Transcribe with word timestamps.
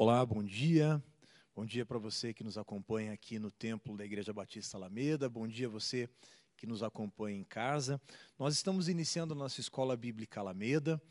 Olá, 0.00 0.24
bom 0.24 0.44
dia. 0.44 1.02
Bom 1.56 1.66
dia 1.66 1.84
para 1.84 1.98
você 1.98 2.32
que 2.32 2.44
nos 2.44 2.56
acompanha 2.56 3.12
aqui 3.12 3.36
no 3.36 3.50
templo 3.50 3.96
da 3.96 4.04
Igreja 4.04 4.32
Batista 4.32 4.76
Alameda. 4.76 5.28
Bom 5.28 5.48
dia 5.48 5.68
você 5.68 6.08
que 6.56 6.68
nos 6.68 6.84
acompanha 6.84 7.36
em 7.36 7.42
casa. 7.42 8.00
Nós 8.38 8.54
estamos 8.54 8.88
iniciando 8.88 9.34
a 9.34 9.36
nossa 9.36 9.60
escola 9.60 9.96
bíblica 9.96 10.38
Alameda 10.38 11.02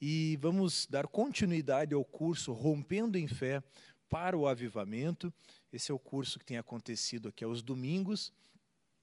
e 0.00 0.38
vamos 0.40 0.86
dar 0.88 1.08
continuidade 1.08 1.92
ao 1.92 2.04
curso 2.04 2.52
Rompendo 2.52 3.18
em 3.18 3.26
Fé 3.26 3.60
para 4.08 4.38
o 4.38 4.46
Avivamento. 4.46 5.34
Esse 5.72 5.90
é 5.90 5.94
o 5.94 5.98
curso 5.98 6.38
que 6.38 6.44
tem 6.44 6.56
acontecido 6.56 7.30
aqui 7.30 7.42
aos 7.42 7.64
domingos, 7.64 8.32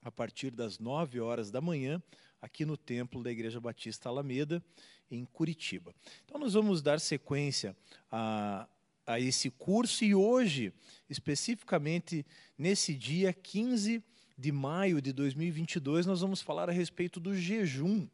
a 0.02 0.10
partir 0.10 0.52
das 0.52 0.80
9 0.80 1.20
horas 1.20 1.52
da 1.52 1.60
manhã, 1.60 2.02
aqui 2.41 2.64
no 2.64 2.78
templo 2.78 3.21
da 3.21 3.30
Igreja 3.30 3.60
Batista 3.60 4.07
Alameda, 4.07 4.64
em 5.12 5.25
Curitiba. 5.25 5.94
Então, 6.23 6.39
nós 6.39 6.54
vamos 6.54 6.82
dar 6.82 6.98
sequência 7.02 7.75
a, 8.10 8.70
a 9.06 9.20
esse 9.20 9.50
curso 9.50 10.04
e 10.04 10.16
hoje, 10.16 10.73
especificamente 11.09 12.26
nesse 12.58 12.94
dia 12.94 13.34
15 13.34 14.04
de 14.38 14.52
maio 14.52 15.02
de 15.02 15.12
2022, 15.12 16.05
nós 16.05 16.22
vamos 16.22 16.41
falar 16.41 16.70
a 16.70 16.73
respeito 16.73 17.20
do 17.20 17.36
jejum. 17.36 18.08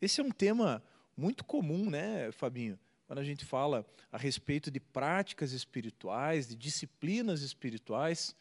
Esse 0.00 0.20
é 0.20 0.24
um 0.24 0.30
tema 0.30 0.82
muito 1.16 1.44
comum, 1.44 1.88
né, 1.88 2.30
Fabinho? 2.32 2.78
Quando 3.06 3.20
a 3.20 3.24
gente 3.24 3.44
fala 3.44 3.86
a 4.10 4.18
respeito 4.18 4.70
de 4.70 4.80
práticas 4.80 5.52
espirituais, 5.52 6.48
de 6.48 6.56
disciplinas 6.56 7.40
espirituais, 7.42 8.34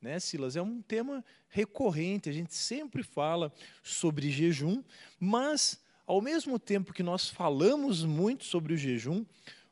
né, 0.00 0.18
Silas? 0.18 0.56
É 0.56 0.62
um 0.62 0.80
tema 0.80 1.24
recorrente, 1.48 2.28
a 2.28 2.32
gente 2.32 2.54
sempre 2.54 3.02
fala 3.02 3.52
sobre 3.82 4.30
jejum, 4.30 4.82
mas, 5.20 5.80
ao 6.06 6.22
mesmo 6.22 6.58
tempo 6.58 6.92
que 6.92 7.02
nós 7.02 7.28
falamos 7.28 8.04
muito 8.04 8.44
sobre 8.44 8.72
o 8.72 8.76
jejum, 8.76 9.24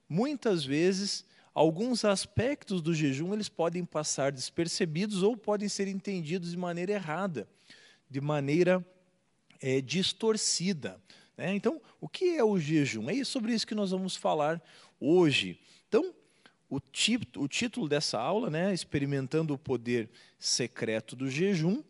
muitas 0.08 0.64
vezes 0.64 1.24
alguns 1.54 2.04
aspectos 2.04 2.82
do 2.82 2.92
jejum 2.92 3.32
eles 3.32 3.48
podem 3.48 3.84
passar 3.84 4.32
despercebidos 4.32 5.22
ou 5.22 5.36
podem 5.36 5.68
ser 5.68 5.86
entendidos 5.86 6.50
de 6.50 6.56
maneira 6.56 6.92
errada, 6.92 7.48
de 8.10 8.20
maneira 8.20 8.84
é, 9.60 9.80
distorcida. 9.80 11.00
Né? 11.36 11.54
Então, 11.54 11.80
o 12.00 12.08
que 12.08 12.36
é 12.36 12.44
o 12.44 12.58
jejum? 12.58 13.08
É 13.08 13.22
sobre 13.24 13.54
isso 13.54 13.66
que 13.66 13.74
nós 13.74 13.92
vamos 13.92 14.16
falar 14.16 14.60
hoje. 15.00 15.58
Então, 15.88 16.14
o, 16.68 16.80
o 17.38 17.48
título 17.48 17.88
dessa 17.88 18.18
aula, 18.18 18.50
né, 18.50 18.74
experimentando 18.74 19.54
o 19.54 19.58
poder 19.58 20.10
secreto 20.38 21.14
do 21.14 21.30
jejum. 21.30 21.82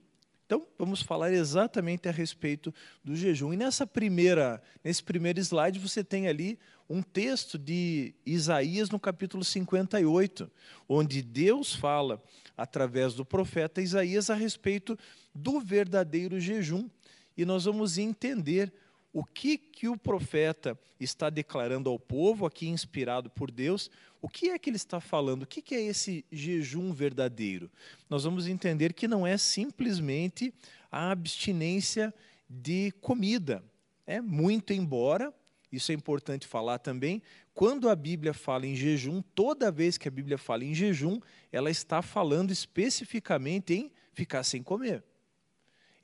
Então, 0.54 0.68
vamos 0.78 1.02
falar 1.02 1.32
exatamente 1.32 2.08
a 2.08 2.12
respeito 2.12 2.72
do 3.02 3.16
jejum. 3.16 3.52
E 3.52 3.56
nessa 3.56 3.84
primeira, 3.84 4.62
nesse 4.84 5.02
primeiro 5.02 5.40
slide, 5.40 5.80
você 5.80 6.04
tem 6.04 6.28
ali 6.28 6.60
um 6.88 7.02
texto 7.02 7.58
de 7.58 8.14
Isaías 8.24 8.88
no 8.88 9.00
capítulo 9.00 9.42
58, 9.42 10.48
onde 10.88 11.22
Deus 11.22 11.74
fala 11.74 12.22
através 12.56 13.14
do 13.14 13.24
profeta 13.24 13.82
Isaías 13.82 14.30
a 14.30 14.34
respeito 14.34 14.96
do 15.34 15.58
verdadeiro 15.58 16.38
jejum. 16.38 16.88
E 17.36 17.44
nós 17.44 17.64
vamos 17.64 17.98
entender 17.98 18.72
o 19.14 19.24
que, 19.24 19.56
que 19.56 19.88
o 19.88 19.96
profeta 19.96 20.78
está 21.00 21.30
declarando 21.30 21.88
ao 21.88 21.98
povo, 21.98 22.44
aqui 22.44 22.68
inspirado 22.68 23.30
por 23.30 23.50
Deus, 23.50 23.90
o 24.20 24.28
que 24.28 24.50
é 24.50 24.58
que 24.58 24.68
ele 24.68 24.76
está 24.76 25.00
falando? 25.00 25.44
O 25.44 25.46
que, 25.46 25.62
que 25.62 25.74
é 25.74 25.80
esse 25.80 26.22
jejum 26.30 26.92
verdadeiro? 26.92 27.70
Nós 28.10 28.24
vamos 28.24 28.46
entender 28.46 28.92
que 28.92 29.08
não 29.08 29.26
é 29.26 29.38
simplesmente 29.38 30.52
a 30.90 31.10
abstinência 31.10 32.12
de 32.50 32.92
comida. 33.00 33.64
É 34.06 34.20
muito 34.20 34.74
embora 34.74 35.32
isso 35.74 35.90
é 35.90 35.94
importante 35.94 36.46
falar 36.46 36.78
também. 36.78 37.20
Quando 37.52 37.88
a 37.88 37.96
Bíblia 37.96 38.32
fala 38.32 38.64
em 38.64 38.76
jejum, 38.76 39.20
toda 39.34 39.72
vez 39.72 39.98
que 39.98 40.06
a 40.06 40.10
Bíblia 40.10 40.38
fala 40.38 40.64
em 40.64 40.72
jejum, 40.72 41.18
ela 41.50 41.68
está 41.68 42.00
falando 42.00 42.52
especificamente 42.52 43.74
em 43.74 43.92
ficar 44.12 44.44
sem 44.44 44.62
comer. 44.62 45.02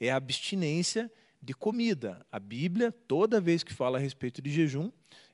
É 0.00 0.10
a 0.10 0.16
abstinência 0.16 1.10
de 1.42 1.54
comida. 1.54 2.24
A 2.30 2.38
Bíblia, 2.38 2.92
toda 2.92 3.40
vez 3.40 3.62
que 3.62 3.72
fala 3.72 3.98
a 3.98 4.00
respeito 4.00 4.42
de 4.42 4.50
jejum, 4.50 4.90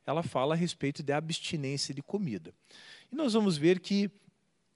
ela 0.06 0.22
fala 0.22 0.54
a 0.54 0.56
respeito 0.56 1.02
de 1.02 1.12
abstinência 1.12 1.92
de 1.92 2.02
comida. 2.02 2.54
E 3.10 3.16
nós 3.16 3.32
vamos 3.32 3.56
ver 3.56 3.80
que 3.80 4.10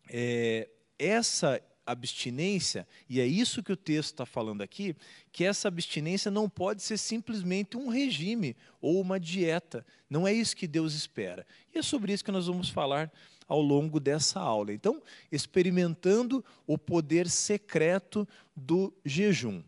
é, 0.08 0.68
essa 0.98 1.62
abstinência, 1.86 2.86
e 3.08 3.20
é 3.20 3.26
isso 3.26 3.62
que 3.62 3.72
o 3.72 3.76
texto 3.76 4.12
está 4.12 4.26
falando 4.26 4.62
aqui, 4.62 4.94
que 5.32 5.44
essa 5.44 5.68
abstinência 5.68 6.30
não 6.30 6.48
pode 6.48 6.82
ser 6.82 6.98
simplesmente 6.98 7.76
um 7.76 7.88
regime 7.88 8.56
ou 8.80 9.00
uma 9.00 9.18
dieta. 9.18 9.84
Não 10.08 10.26
é 10.26 10.32
isso 10.32 10.56
que 10.56 10.66
Deus 10.66 10.94
espera. 10.94 11.46
E 11.74 11.78
é 11.78 11.82
sobre 11.82 12.12
isso 12.12 12.24
que 12.24 12.32
nós 12.32 12.46
vamos 12.46 12.68
falar 12.68 13.10
ao 13.48 13.60
longo 13.60 13.98
dessa 13.98 14.38
aula. 14.38 14.72
Então, 14.72 15.02
experimentando 15.32 16.44
o 16.66 16.78
poder 16.78 17.28
secreto 17.28 18.26
do 18.54 18.92
jejum. 19.04 19.62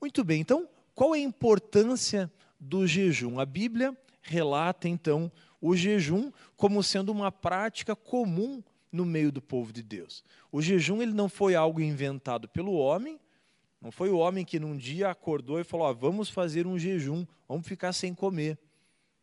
Muito 0.00 0.24
bem, 0.24 0.40
então, 0.40 0.68
qual 0.94 1.14
é 1.14 1.18
a 1.18 1.22
importância 1.22 2.30
do 2.58 2.86
jejum? 2.86 3.40
A 3.40 3.46
Bíblia 3.46 3.96
relata, 4.20 4.88
então, 4.88 5.30
o 5.60 5.76
jejum 5.76 6.32
como 6.56 6.82
sendo 6.82 7.10
uma 7.10 7.32
prática 7.32 7.96
comum 7.96 8.62
no 8.90 9.06
meio 9.06 9.32
do 9.32 9.40
povo 9.40 9.72
de 9.72 9.82
Deus. 9.82 10.22
O 10.50 10.60
jejum 10.60 11.00
ele 11.00 11.12
não 11.12 11.28
foi 11.28 11.54
algo 11.54 11.80
inventado 11.80 12.48
pelo 12.48 12.74
homem, 12.74 13.18
não 13.80 13.90
foi 13.90 14.10
o 14.10 14.18
homem 14.18 14.44
que 14.44 14.60
num 14.60 14.76
dia 14.76 15.10
acordou 15.10 15.58
e 15.58 15.64
falou: 15.64 15.86
ah, 15.86 15.92
vamos 15.92 16.28
fazer 16.28 16.66
um 16.66 16.78
jejum, 16.78 17.26
vamos 17.48 17.66
ficar 17.66 17.92
sem 17.92 18.14
comer. 18.14 18.58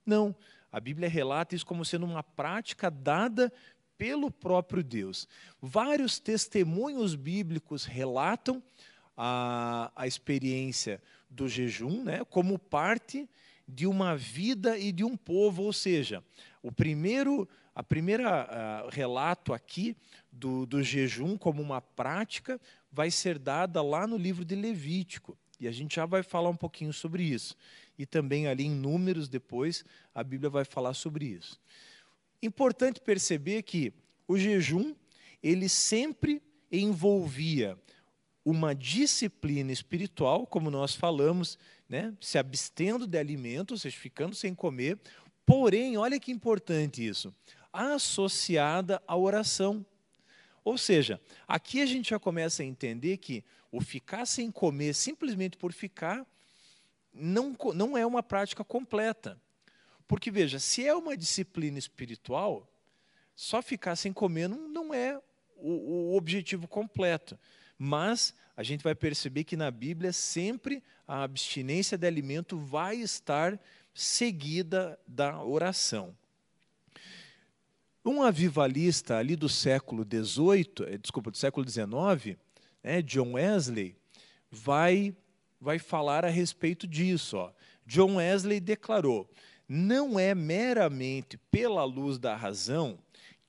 Não, 0.05 0.35
a 0.71 0.79
Bíblia 0.79 1.07
relata 1.07 1.55
isso 1.55 1.65
como 1.65 1.85
sendo 1.85 2.05
uma 2.05 2.23
prática 2.23 2.89
dada 2.89 3.53
pelo 3.97 4.31
próprio 4.31 4.83
Deus. 4.83 5.27
Vários 5.61 6.19
testemunhos 6.19 7.15
bíblicos 7.15 7.85
relatam 7.85 8.61
a, 9.15 9.91
a 9.95 10.07
experiência 10.07 11.01
do 11.29 11.47
jejum 11.47 12.03
né, 12.03 12.23
como 12.25 12.57
parte 12.57 13.29
de 13.67 13.85
uma 13.85 14.15
vida 14.15 14.77
e 14.77 14.91
de 14.91 15.03
um 15.03 15.15
povo, 15.15 15.63
ou 15.63 15.73
seja, 15.73 16.23
o 16.61 16.71
primeiro 16.71 17.47
a 17.79 17.83
primeira 17.83 18.43
uh, 18.43 18.89
relato 18.89 19.53
aqui 19.53 19.95
do, 20.29 20.65
do 20.65 20.83
jejum 20.83 21.37
como 21.37 21.61
uma 21.61 21.79
prática 21.79 22.59
vai 22.91 23.09
ser 23.09 23.39
dada 23.39 23.81
lá 23.81 24.05
no 24.05 24.17
livro 24.17 24.43
de 24.43 24.53
Levítico. 24.53 25.37
E 25.57 25.65
a 25.65 25.71
gente 25.71 25.95
já 25.95 26.05
vai 26.05 26.21
falar 26.21 26.49
um 26.49 26.57
pouquinho 26.57 26.91
sobre 26.91 27.23
isso. 27.23 27.55
E 27.97 28.05
também 28.05 28.47
ali 28.47 28.65
em 28.65 28.75
Números, 28.75 29.29
depois, 29.29 29.85
a 30.13 30.21
Bíblia 30.23 30.49
vai 30.49 30.65
falar 30.65 30.93
sobre 30.93 31.25
isso. 31.25 31.57
Importante 32.41 32.99
perceber 32.99 33.63
que 33.63 33.93
o 34.27 34.37
jejum, 34.37 34.93
ele 35.41 35.69
sempre 35.69 36.41
envolvia 36.69 37.77
uma 38.43 38.73
disciplina 38.73 39.71
espiritual, 39.71 40.47
como 40.47 40.71
nós 40.71 40.95
falamos, 40.95 41.57
né? 41.87 42.13
se 42.19 42.37
abstendo 42.37 43.05
de 43.05 43.17
alimentos, 43.17 43.73
ou 43.73 43.77
seja, 43.79 43.97
ficando 43.97 44.35
sem 44.35 44.55
comer. 44.55 44.99
Porém, 45.45 45.97
olha 45.97 46.19
que 46.19 46.31
importante 46.31 47.05
isso 47.05 47.33
associada 47.71 49.01
à 49.07 49.15
oração. 49.15 49.85
Ou 50.63 50.77
seja, 50.77 51.21
aqui 51.47 51.81
a 51.81 51.85
gente 51.85 52.09
já 52.09 52.19
começa 52.19 52.63
a 52.63 52.65
entender 52.65 53.17
que 53.17 53.43
o 53.71 53.79
ficar 53.79 54.25
sem 54.25 54.51
comer 54.51 54.93
simplesmente 54.93 55.57
por 55.57 55.71
ficar 55.71 56.25
não, 57.13 57.55
não 57.73 57.97
é 57.97 58.05
uma 58.05 58.21
prática 58.21 58.63
completa. 58.63 59.39
Porque, 60.07 60.31
veja, 60.31 60.59
se 60.59 60.85
é 60.85 60.93
uma 60.93 61.15
disciplina 61.15 61.77
espiritual, 61.77 62.67
só 63.35 63.61
ficar 63.61 63.95
sem 63.95 64.11
comer 64.11 64.49
não, 64.49 64.67
não 64.67 64.93
é 64.93 65.17
o, 65.55 66.11
o 66.11 66.17
objetivo 66.17 66.67
completo. 66.67 67.37
Mas 67.79 68.33
a 68.57 68.61
gente 68.61 68.83
vai 68.83 68.93
perceber 68.93 69.45
que 69.45 69.55
na 69.55 69.71
Bíblia 69.71 70.11
sempre 70.11 70.83
a 71.07 71.23
abstinência 71.23 71.97
de 71.97 72.05
alimento 72.05 72.59
vai 72.59 72.97
estar 72.97 73.57
seguida 73.93 74.99
da 75.07 75.41
oração. 75.41 76.13
Um 78.03 78.21
avivalista 78.21 79.17
ali 79.17 79.35
do 79.35 79.47
século 79.47 80.03
XVIII, 80.03 80.93
eh, 80.93 80.97
desculpa, 80.97 81.31
do 81.31 81.37
século 81.37 81.67
XIX, 81.67 82.37
né, 82.83 83.01
John 83.01 83.33
Wesley, 83.33 83.95
vai, 84.51 85.15
vai 85.59 85.79
falar 85.79 86.25
a 86.25 86.29
respeito 86.29 86.85
disso. 86.85 87.37
Ó. 87.37 87.51
John 87.85 88.15
Wesley 88.15 88.59
declarou: 88.59 89.29
não 89.67 90.19
é 90.19 90.33
meramente 90.33 91.37
pela 91.51 91.83
luz 91.83 92.17
da 92.17 92.35
razão 92.35 92.97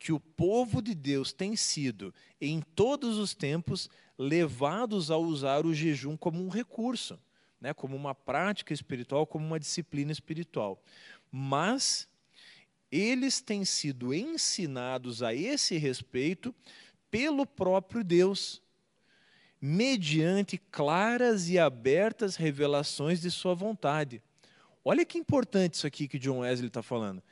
que 0.00 0.12
o 0.12 0.19
povo 0.19 0.81
de 0.81 0.94
Deus 0.94 1.31
tem 1.31 1.55
sido, 1.55 2.12
em 2.41 2.62
todos 2.75 3.19
os 3.19 3.35
tempos, 3.35 3.91
levados 4.19 5.11
a 5.11 5.19
usar 5.19 5.67
o 5.67 5.75
jejum 5.75 6.17
como 6.17 6.43
um 6.43 6.49
recurso, 6.49 7.20
né, 7.61 7.75
como 7.75 7.94
uma 7.94 8.14
prática 8.14 8.73
espiritual, 8.73 9.26
como 9.26 9.47
uma 9.47 9.61
disciplina 9.61 10.11
espiritual. 10.11 10.82
Mas 11.31 12.08
eles 12.91 13.43
têm 13.43 13.62
sido 13.62 14.14
ensinados 14.14 15.23
a 15.23 15.35
esse 15.35 15.76
respeito 15.76 16.55
pelo 17.11 17.44
próprio 17.44 18.02
Deus, 18.02 18.62
mediante 19.61 20.56
claras 20.56 21.50
e 21.50 21.58
abertas 21.58 22.37
revelações 22.37 23.20
de 23.20 23.31
sua 23.31 23.55
vontade. 23.55 24.23
Olha 24.82 25.05
que 25.05 25.19
importante 25.19 25.75
isso 25.75 25.87
aqui 25.87 26.08
que 26.08 26.19
John 26.19 26.38
Wesley 26.38 26.69
está 26.69 26.82
falando. 26.82 27.23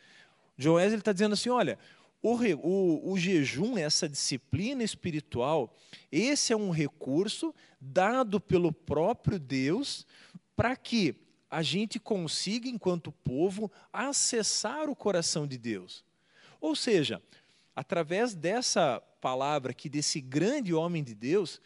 John 0.58 0.74
Wesley 0.74 0.98
está 0.98 1.12
dizendo 1.12 1.32
assim: 1.32 1.48
olha, 1.48 1.78
o, 2.22 2.34
o, 2.34 3.12
o, 3.12 3.18
jejum, 3.18 3.78
essa 3.78 4.08
disciplina 4.08 4.82
espiritual, 4.82 5.76
esse 6.10 6.52
é 6.52 6.56
um 6.56 6.70
recurso 6.70 7.54
dado 7.80 8.40
pelo 8.40 8.72
próprio 8.72 9.38
Deus 9.38 10.06
para 10.56 10.74
que 10.74 11.14
a 11.50 11.62
gente 11.62 11.98
consiga, 11.98 12.68
enquanto 12.68 13.12
povo, 13.12 13.70
acessar 13.92 14.90
o 14.90 14.96
coração 14.96 15.46
de 15.46 15.56
Deus. 15.56 16.04
Ou 16.60 16.74
seja, 16.74 17.22
através 17.74 18.34
dessa 18.34 19.00
palavra 19.20 19.70
aqui, 19.70 19.88
desse 19.88 20.20
grande 20.20 20.74
homem 20.74 21.02
de 21.02 21.14
Deus, 21.14 21.60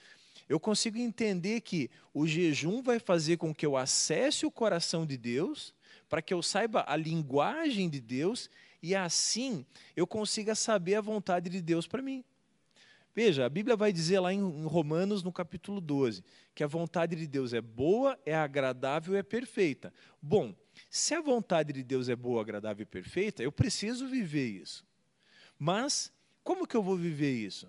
eu 0.49 0.60
consigo 0.60 0.99
entender 0.99 1.62
que 1.62 1.90
o 2.12 2.26
jejum 2.26 2.82
vai 2.82 2.99
fazer 2.99 3.38
com 3.38 3.54
que 3.54 3.64
eu 3.64 3.76
acesse 3.76 4.44
o 4.44 4.50
coração 4.50 5.06
de 5.06 5.16
Deus, 5.16 5.75
para 6.08 6.20
que 6.20 6.34
eu 6.34 6.43
saiba 6.43 6.84
a 6.87 6.94
linguagem 6.94 7.88
de 7.88 8.00
Deus 8.00 8.50
e 8.82 8.94
assim 8.94 9.64
eu 9.96 10.06
consiga 10.06 10.55
saber 10.55 10.96
a 10.96 11.00
vontade 11.00 11.49
de 11.49 11.61
Deus 11.62 11.87
para 11.87 12.02
mim. 12.02 12.25
Veja, 13.14 13.44
a 13.44 13.49
Bíblia 13.49 13.76
vai 13.76 13.93
dizer 13.93 14.20
lá 14.20 14.32
em 14.32 14.64
Romanos, 14.64 15.23
no 15.23 15.31
capítulo 15.31 15.81
12, 15.81 16.25
que 16.55 16.64
a 16.64 16.67
vontade 16.67 17.14
de 17.14 17.26
Deus 17.26 17.52
é 17.52 17.61
boa, 17.61 18.19
é 18.25 18.34
agradável 18.34 19.14
é 19.14 19.23
perfeita. 19.23 19.93
Bom, 20.20 20.55
se 20.88 21.14
a 21.14 21.20
vontade 21.20 21.73
de 21.75 21.82
Deus 21.82 22.08
é 22.08 22.17
boa, 22.17 22.40
agradável 22.40 22.82
e 22.82 22.87
perfeita, 22.87 23.43
eu 23.43 23.52
preciso 23.52 24.08
viver 24.08 24.49
isso. 24.49 24.85
Mas, 25.58 26.11
como 26.43 26.67
que 26.67 26.75
eu 26.75 26.82
vou 26.82 26.96
viver 26.96 27.32
isso? 27.32 27.69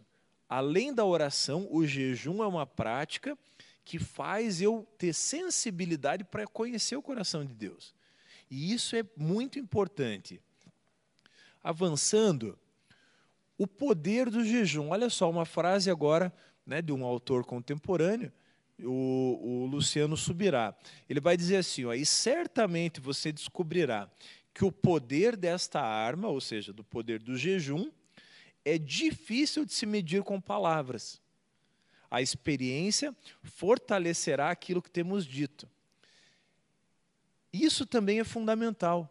além 0.54 0.94
da 0.94 1.04
oração, 1.04 1.68
o 1.72 1.84
jejum 1.84 2.44
é 2.44 2.48
uma 2.48 2.66
prática 2.66 3.36
que 3.84 3.98
faz 3.98 4.62
eu 4.62 4.88
ter 5.00 5.12
sensibilidade 5.12 6.24
para 6.24 6.46
conhecer 6.46 6.96
o 6.96 7.02
coração 7.02 7.44
de 7.44 7.56
Deus. 7.56 7.92
E 8.52 8.72
isso 8.72 8.96
é 8.96 9.04
muito 9.18 9.58
importante. 9.58 10.40
Avançando, 11.64 12.58
o 13.58 13.66
poder 13.66 14.30
do 14.30 14.44
jejum. 14.44 14.90
Olha 14.90 15.10
só, 15.10 15.30
uma 15.30 15.46
frase 15.46 15.90
agora 15.90 16.34
né, 16.66 16.82
de 16.82 16.92
um 16.92 17.04
autor 17.04 17.46
contemporâneo, 17.46 18.32
o, 18.80 19.40
o 19.42 19.66
Luciano 19.66 20.18
Subirá. 20.18 20.76
Ele 21.10 21.20
vai 21.20 21.38
dizer 21.38 21.58
assim: 21.58 21.90
e 21.92 22.06
certamente 22.06 23.00
você 23.00 23.32
descobrirá 23.32 24.10
que 24.54 24.66
o 24.66 24.72
poder 24.72 25.36
desta 25.36 25.82
arma, 25.82 26.28
ou 26.28 26.40
seja, 26.40 26.72
do 26.72 26.84
poder 26.84 27.20
do 27.20 27.36
jejum, 27.36 27.90
é 28.64 28.78
difícil 28.78 29.66
de 29.66 29.74
se 29.74 29.86
medir 29.86 30.24
com 30.24 30.40
palavras. 30.40 31.22
A 32.10 32.22
experiência 32.22 33.16
fortalecerá 33.42 34.52
aquilo 34.52 34.82
que 34.82 34.92
temos 34.92 35.26
dito. 35.26 35.68
Isso 37.52 37.86
também 37.86 38.20
é 38.20 38.24
fundamental. 38.24 39.10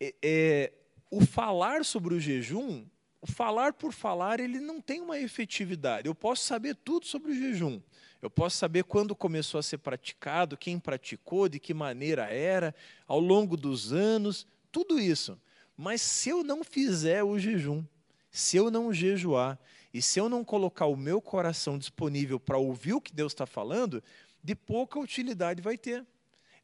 É, 0.00 0.14
é, 0.22 0.72
o 1.12 1.20
falar 1.20 1.84
sobre 1.84 2.14
o 2.14 2.18
jejum, 2.18 2.86
o 3.20 3.26
falar 3.26 3.74
por 3.74 3.92
falar, 3.92 4.40
ele 4.40 4.58
não 4.58 4.80
tem 4.80 5.02
uma 5.02 5.18
efetividade. 5.18 6.08
Eu 6.08 6.14
posso 6.14 6.42
saber 6.44 6.74
tudo 6.74 7.04
sobre 7.04 7.32
o 7.32 7.34
jejum. 7.34 7.82
Eu 8.22 8.30
posso 8.30 8.56
saber 8.56 8.84
quando 8.84 9.14
começou 9.14 9.60
a 9.60 9.62
ser 9.62 9.76
praticado, 9.76 10.56
quem 10.56 10.78
praticou, 10.78 11.50
de 11.50 11.60
que 11.60 11.74
maneira 11.74 12.24
era, 12.32 12.74
ao 13.06 13.20
longo 13.20 13.58
dos 13.58 13.92
anos, 13.92 14.46
tudo 14.72 14.98
isso. 14.98 15.38
Mas 15.76 16.00
se 16.00 16.30
eu 16.30 16.42
não 16.42 16.64
fizer 16.64 17.22
o 17.22 17.38
jejum, 17.38 17.84
se 18.30 18.56
eu 18.56 18.70
não 18.70 18.90
jejuar 18.90 19.58
e 19.92 20.00
se 20.00 20.18
eu 20.18 20.30
não 20.30 20.42
colocar 20.42 20.86
o 20.86 20.96
meu 20.96 21.20
coração 21.20 21.76
disponível 21.76 22.40
para 22.40 22.56
ouvir 22.56 22.94
o 22.94 23.02
que 23.02 23.12
Deus 23.12 23.32
está 23.32 23.44
falando, 23.44 24.02
de 24.42 24.54
pouca 24.54 24.98
utilidade 24.98 25.60
vai 25.60 25.76
ter. 25.76 26.06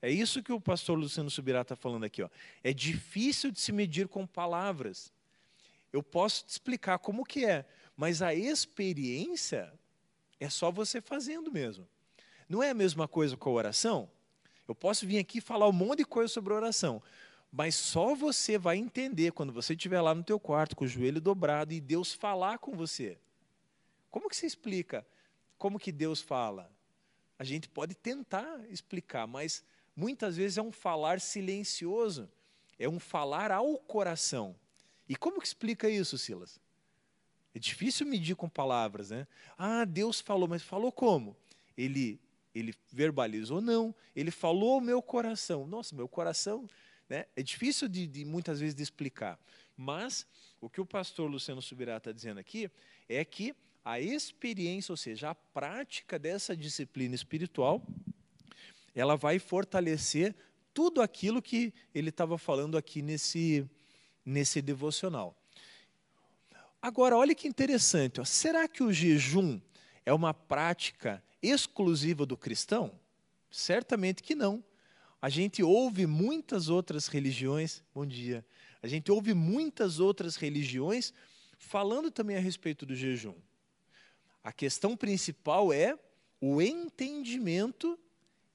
É 0.00 0.11
isso 0.11 0.43
que 0.43 0.53
o 0.53 0.61
pastor 0.61 0.99
Luciano 0.99 1.31
Subirá 1.31 1.62
está 1.62 1.75
falando 1.75 2.05
aqui. 2.05 2.23
Ó. 2.23 2.29
É 2.62 2.73
difícil 2.73 3.50
de 3.50 3.61
se 3.61 3.73
medir 3.73 4.09
com 4.09 4.27
palavras. 4.27 5.12
Eu 5.93 6.03
posso 6.03 6.45
te 6.45 6.50
explicar 6.50 6.99
como 6.99 7.25
que 7.25 7.45
é, 7.45 7.67
mas 7.97 8.23
a 8.23 8.35
experiência 8.35 9.73
é 10.39 10.49
só 10.49 10.71
você 10.71 11.00
fazendo 11.00 11.50
mesmo. 11.50 11.87
Não 12.49 12.62
é 12.62 12.71
a 12.71 12.75
mesma 12.75 13.09
coisa 13.09 13.37
com 13.37 13.50
a 13.50 13.53
oração? 13.53 14.11
Eu 14.67 14.75
posso 14.75 15.06
vir 15.06 15.19
aqui 15.19 15.41
falar 15.41 15.69
um 15.69 15.73
monte 15.73 15.99
de 15.99 16.05
coisa 16.05 16.33
sobre 16.33 16.53
oração, 16.53 17.03
mas 17.51 17.75
só 17.75 18.15
você 18.15 18.59
vai 18.59 18.77
entender 18.77 19.33
quando 19.33 19.53
você 19.53 19.73
estiver 19.73 20.01
lá 20.01 20.15
no 20.15 20.23
teu 20.23 20.39
quarto 20.39 20.77
com 20.77 20.85
o 20.85 20.89
joelho 20.89 21.21
dobrado 21.21 21.73
e 21.73 21.81
Deus 21.81 22.12
falar 22.12 22.59
com 22.59 22.77
você. 22.77 23.19
Como 24.11 24.29
que 24.29 24.37
você 24.37 24.47
explica 24.47 25.06
como 25.59 25.79
que 25.79 25.91
Deus 25.91 26.21
fala? 26.21 26.71
A 27.39 27.44
gente 27.44 27.69
pode 27.69 27.94
tentar 27.94 28.65
explicar, 28.71 29.27
mas 29.27 29.65
muitas 29.99 30.37
vezes 30.37 30.59
é 30.59 30.62
um 30.62 30.71
falar 30.71 31.21
silencioso, 31.21 32.29
é 32.79 32.89
um 32.89 33.00
falar 33.00 33.50
ao 33.50 33.77
coração. 33.79 34.55
E 35.09 35.17
como 35.17 35.41
que 35.41 35.47
explica 35.47 35.91
isso, 35.91 36.17
Silas? 36.17 36.61
É 37.55 37.59
difícil 37.59 38.06
medir 38.06 38.37
com 38.37 38.49
palavras, 38.49 39.11
né? 39.11 39.27
Ah, 39.56 39.85
Deus 39.85 40.21
falou, 40.21 40.47
mas 40.47 40.62
falou 40.62 40.93
como? 40.93 41.37
Ele 41.77 42.21
ele 42.55 42.75
verbalizou 42.91 43.61
não, 43.61 43.95
ele 44.17 44.31
falou 44.31 44.75
ao 44.75 44.81
meu 44.81 45.00
coração. 45.00 45.67
Nossa, 45.67 45.95
meu 45.95 46.09
coração 46.09 46.69
né? 47.09 47.25
É 47.35 47.43
difícil 47.43 47.89
de, 47.89 48.06
de, 48.06 48.25
muitas 48.25 48.61
vezes 48.61 48.75
de 48.75 48.83
explicar, 48.83 49.39
mas 49.77 50.27
o 50.61 50.69
que 50.69 50.81
o 50.81 50.87
pastor 50.87 51.31
Luciano 51.31 51.62
Subirá 51.62 51.97
está 51.97 52.12
dizendo 52.12 52.39
aqui 52.39 52.71
é 53.09 53.25
que 53.25 53.55
a 53.85 53.99
experiência, 53.99 54.93
ou 54.93 54.97
seja, 54.97 55.31
a 55.31 55.35
prática 55.35 56.19
dessa 56.19 56.55
disciplina 56.55 57.15
espiritual, 57.15 57.83
ela 59.00 59.17
vai 59.17 59.39
fortalecer 59.39 60.35
tudo 60.75 61.00
aquilo 61.00 61.43
que 61.43 61.73
ele 61.95 62.09
estava 62.09 62.39
falando 62.39 62.77
aqui 62.77 63.03
nesse, 63.03 63.69
nesse 64.25 64.61
devocional. 64.62 65.37
Agora, 66.81 67.17
olha 67.17 67.35
que 67.35 67.49
interessante, 67.49 68.21
ó, 68.21 68.25
será 68.25 68.69
que 68.69 68.83
o 68.83 68.93
jejum 68.93 69.61
é 70.06 70.12
uma 70.12 70.33
prática 70.33 71.23
exclusiva 71.43 72.25
do 72.25 72.37
cristão? 72.37 72.93
Certamente 73.50 74.23
que 74.23 74.35
não. 74.35 74.62
A 75.21 75.29
gente 75.29 75.62
ouve 75.62 76.06
muitas 76.06 76.69
outras 76.69 77.09
religiões, 77.09 77.83
bom 77.93 78.06
dia. 78.06 78.47
A 78.81 78.87
gente 78.87 79.11
ouve 79.11 79.35
muitas 79.35 79.99
outras 79.99 80.37
religiões 80.37 81.12
falando 81.59 82.11
também 82.11 82.37
a 82.37 82.41
respeito 82.41 82.87
do 82.87 82.94
jejum. 82.94 83.35
A 84.44 84.53
questão 84.53 84.97
principal 84.97 85.73
é 85.73 85.99
o 86.41 86.62
entendimento 86.62 87.99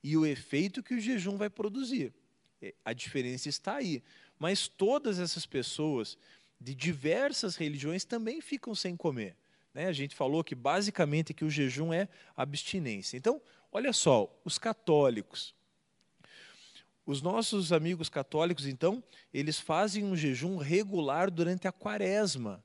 e 0.03 0.17
o 0.17 0.25
efeito 0.25 0.83
que 0.83 0.93
o 0.93 0.99
jejum 0.99 1.37
vai 1.37 1.49
produzir. 1.49 2.13
É, 2.61 2.73
a 2.83 2.91
diferença 2.91 3.47
está 3.47 3.75
aí. 3.75 4.03
Mas 4.37 4.67
todas 4.67 5.19
essas 5.19 5.45
pessoas 5.45 6.17
de 6.59 6.75
diversas 6.75 7.55
religiões 7.55 8.03
também 8.03 8.41
ficam 8.41 8.75
sem 8.75 8.95
comer. 8.95 9.35
Né? 9.73 9.87
A 9.87 9.93
gente 9.93 10.15
falou 10.15 10.43
que 10.43 10.55
basicamente 10.55 11.33
que 11.33 11.45
o 11.45 11.49
jejum 11.49 11.93
é 11.93 12.07
abstinência. 12.35 13.17
Então, 13.17 13.41
olha 13.71 13.93
só, 13.93 14.33
os 14.43 14.57
católicos, 14.57 15.55
os 17.05 17.21
nossos 17.21 17.73
amigos 17.73 18.07
católicos, 18.09 18.65
então, 18.65 19.03
eles 19.33 19.59
fazem 19.59 20.03
um 20.03 20.15
jejum 20.15 20.57
regular 20.57 21.29
durante 21.29 21.67
a 21.67 21.71
quaresma. 21.71 22.63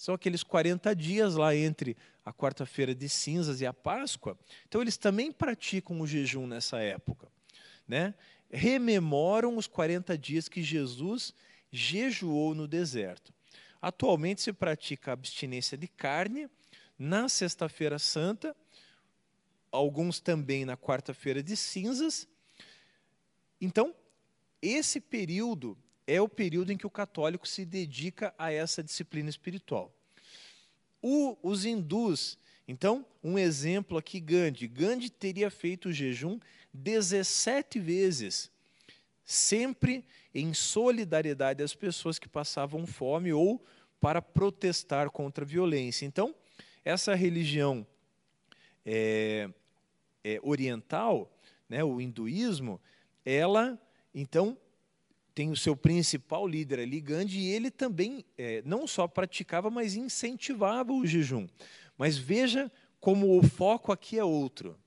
São 0.00 0.14
aqueles 0.14 0.42
40 0.42 0.94
dias 0.94 1.34
lá 1.34 1.54
entre 1.54 1.96
a 2.24 2.32
quarta-feira 2.32 2.94
de 2.94 3.08
cinzas 3.08 3.60
e 3.60 3.66
a 3.66 3.72
Páscoa. 3.72 4.38
Então, 4.66 4.80
eles 4.80 4.96
também 4.96 5.30
praticam 5.30 6.00
o 6.00 6.06
jejum 6.06 6.46
nessa 6.46 6.78
época. 6.78 7.28
Né? 7.86 8.14
Rememoram 8.50 9.56
os 9.56 9.66
40 9.66 10.16
dias 10.16 10.48
que 10.48 10.62
Jesus 10.62 11.34
jejuou 11.70 12.54
no 12.54 12.66
deserto. 12.66 13.32
Atualmente 13.82 14.40
se 14.40 14.52
pratica 14.52 15.10
a 15.10 15.14
abstinência 15.14 15.76
de 15.76 15.88
carne 15.88 16.48
na 16.98 17.28
Sexta-feira 17.28 17.98
Santa, 17.98 18.56
alguns 19.70 20.20
também 20.20 20.64
na 20.64 20.76
quarta-feira 20.76 21.42
de 21.42 21.56
cinzas 21.56 22.26
então, 23.60 23.94
esse 24.62 25.00
período 25.00 25.76
é 26.10 26.20
o 26.20 26.28
período 26.28 26.72
em 26.72 26.76
que 26.76 26.86
o 26.86 26.90
católico 26.90 27.46
se 27.46 27.64
dedica 27.64 28.34
a 28.36 28.52
essa 28.52 28.82
disciplina 28.82 29.30
espiritual. 29.30 29.94
O, 31.00 31.38
os 31.40 31.64
hindus, 31.64 32.36
então, 32.66 33.06
um 33.22 33.38
exemplo 33.38 33.96
aqui, 33.96 34.18
Gandhi. 34.18 34.66
Gandhi 34.66 35.08
teria 35.08 35.50
feito 35.50 35.88
o 35.88 35.92
jejum 35.92 36.40
17 36.74 37.78
vezes, 37.78 38.50
sempre 39.24 40.04
em 40.34 40.52
solidariedade 40.52 41.62
às 41.62 41.74
pessoas 41.74 42.18
que 42.18 42.28
passavam 42.28 42.86
fome 42.86 43.32
ou 43.32 43.64
para 44.00 44.20
protestar 44.20 45.10
contra 45.10 45.44
a 45.44 45.46
violência. 45.46 46.06
Então, 46.06 46.34
essa 46.84 47.14
religião 47.14 47.86
é, 48.84 49.48
é, 50.24 50.40
oriental, 50.42 51.30
né, 51.68 51.84
o 51.84 52.00
hinduísmo, 52.00 52.80
ela, 53.24 53.80
então, 54.12 54.58
tem 55.34 55.50
o 55.50 55.56
seu 55.56 55.76
principal 55.76 56.46
líder 56.46 56.80
ali, 56.80 57.00
Gandhi, 57.00 57.38
e 57.38 57.48
ele 57.48 57.70
também 57.70 58.24
é, 58.36 58.62
não 58.64 58.86
só 58.86 59.06
praticava, 59.06 59.70
mas 59.70 59.94
incentivava 59.94 60.92
o 60.92 61.06
jejum. 61.06 61.46
Mas 61.96 62.16
veja 62.16 62.70
como 63.00 63.38
o 63.38 63.42
foco 63.42 63.92
aqui 63.92 64.18
é 64.18 64.24
outro. 64.24 64.78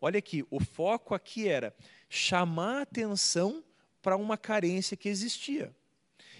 Olha 0.00 0.18
aqui, 0.18 0.44
o 0.50 0.60
foco 0.60 1.14
aqui 1.14 1.48
era 1.48 1.74
chamar 2.08 2.82
atenção 2.82 3.64
para 4.00 4.16
uma 4.16 4.36
carência 4.36 4.96
que 4.96 5.08
existia. 5.08 5.74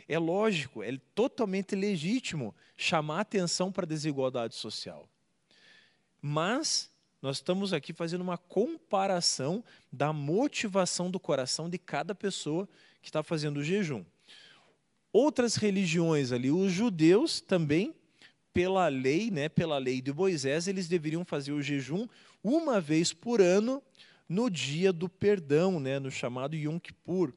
É 0.09 0.19
lógico, 0.19 0.83
é 0.83 0.97
totalmente 1.15 1.75
legítimo 1.75 2.55
chamar 2.77 3.21
atenção 3.21 3.71
para 3.71 3.85
a 3.85 3.89
desigualdade 3.89 4.55
social. 4.55 5.09
Mas 6.21 6.91
nós 7.21 7.37
estamos 7.37 7.73
aqui 7.73 7.93
fazendo 7.93 8.21
uma 8.21 8.39
comparação 8.39 9.65
da 9.93 10.13
motivação 10.13 11.11
do 11.11 11.19
coração 11.19 11.69
de 11.69 11.79
cada 11.79 12.15
pessoa 12.15 12.69
que 13.03 13.09
está 13.09 13.23
fazendo 13.23 13.59
o 13.59 13.65
jejum. 13.65 14.05
Outras 15.13 15.57
religiões 15.57 16.33
ali, 16.33 16.51
os 16.51 16.71
judeus 16.71 17.41
também, 17.41 17.95
pela 18.53 18.89
lei, 18.89 19.31
né, 19.31 19.49
pela 19.49 19.79
lei 19.79 20.01
de 20.01 20.13
Moisés, 20.13 20.69
eles 20.69 20.89
deveriam 20.89 21.25
fazer 21.25 21.53
o 21.53 21.63
jejum 21.63 22.07
uma 22.43 22.81
vez 22.81 23.13
por 23.13 23.41
ano 23.41 23.83
no 24.29 24.51
dia 24.51 24.93
do 24.93 25.09
perdão, 25.09 25.81
né, 25.81 25.99
no 25.99 26.11
chamado 26.11 26.55
Yom 26.55 26.79
Kippur. 26.79 27.33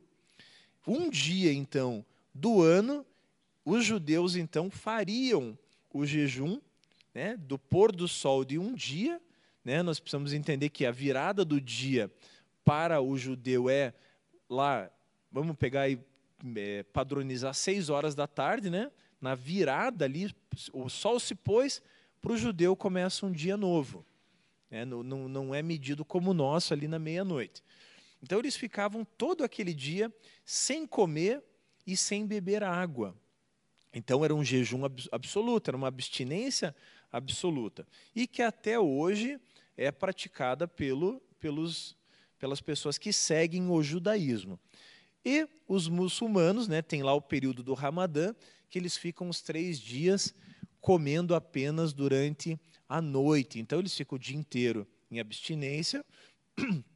Um 0.85 1.09
dia, 1.09 1.53
então, 1.53 2.05
do 2.33 2.61
ano, 2.61 3.05
os 3.63 3.85
judeus, 3.85 4.35
então, 4.35 4.69
fariam 4.69 5.57
o 5.93 6.05
jejum 6.05 6.59
né, 7.13 7.37
do 7.37 7.57
pôr 7.57 7.91
do 7.91 8.07
sol 8.07 8.43
de 8.43 8.57
um 8.57 8.73
dia. 8.73 9.21
Né, 9.63 9.83
nós 9.83 9.99
precisamos 9.99 10.33
entender 10.33 10.69
que 10.69 10.85
a 10.85 10.91
virada 10.91 11.45
do 11.45 11.61
dia 11.61 12.11
para 12.63 12.99
o 12.99 13.17
judeu 13.17 13.69
é 13.69 13.93
lá, 14.49 14.89
vamos 15.31 15.55
pegar 15.55 15.87
e 15.87 15.99
é, 16.55 16.83
padronizar 16.83 17.53
seis 17.53 17.89
horas 17.89 18.15
da 18.15 18.27
tarde, 18.27 18.69
né? 18.69 18.91
Na 19.19 19.35
virada 19.35 20.05
ali, 20.05 20.33
o 20.73 20.89
sol 20.89 21.19
se 21.19 21.35
pôs, 21.35 21.81
para 22.19 22.31
o 22.31 22.37
judeu 22.37 22.75
começa 22.75 23.25
um 23.25 23.31
dia 23.31 23.55
novo. 23.55 24.03
Né? 24.69 24.83
Não, 24.83 25.03
não, 25.03 25.27
não 25.27 25.55
é 25.55 25.61
medido 25.61 26.03
como 26.03 26.31
o 26.31 26.33
nosso 26.33 26.73
ali 26.73 26.87
na 26.87 26.97
meia-noite. 26.97 27.63
Então 28.21 28.39
eles 28.39 28.55
ficavam 28.55 29.05
todo 29.05 29.43
aquele 29.43 29.73
dia 29.73 30.11
sem 30.43 30.87
comer 30.87 31.43
e 31.85 31.97
sem 31.97 32.25
beber 32.25 32.63
água. 32.63 33.15
Então 33.93 34.23
era 34.23 34.33
um 34.33 34.43
jejum 34.43 34.81
absoluto, 35.11 35.69
era 35.69 35.77
uma 35.77 35.87
abstinência 35.87 36.75
absoluta. 37.11 37.85
E 38.15 38.25
que 38.25 38.41
até 38.41 38.79
hoje 38.79 39.39
é 39.75 39.91
praticada 39.91 40.67
pelo, 40.67 41.21
pelos, 41.39 41.97
pelas 42.39 42.61
pessoas 42.61 42.97
que 42.97 43.11
seguem 43.11 43.69
o 43.69 43.83
judaísmo. 43.83 44.59
E 45.23 45.47
os 45.67 45.87
muçulmanos, 45.87 46.67
né, 46.67 46.81
tem 46.81 47.03
lá 47.03 47.13
o 47.13 47.21
período 47.21 47.61
do 47.61 47.73
Ramadã, 47.73 48.33
que 48.69 48.79
eles 48.79 48.97
ficam 48.97 49.29
os 49.29 49.41
três 49.41 49.79
dias 49.79 50.33
comendo 50.79 51.35
apenas 51.35 51.93
durante 51.93 52.59
a 52.87 53.01
noite. 53.01 53.59
Então 53.59 53.79
eles 53.79 53.95
ficam 53.95 54.15
o 54.15 54.19
dia 54.19 54.37
inteiro 54.37 54.87
em 55.09 55.19
abstinência. 55.19 56.03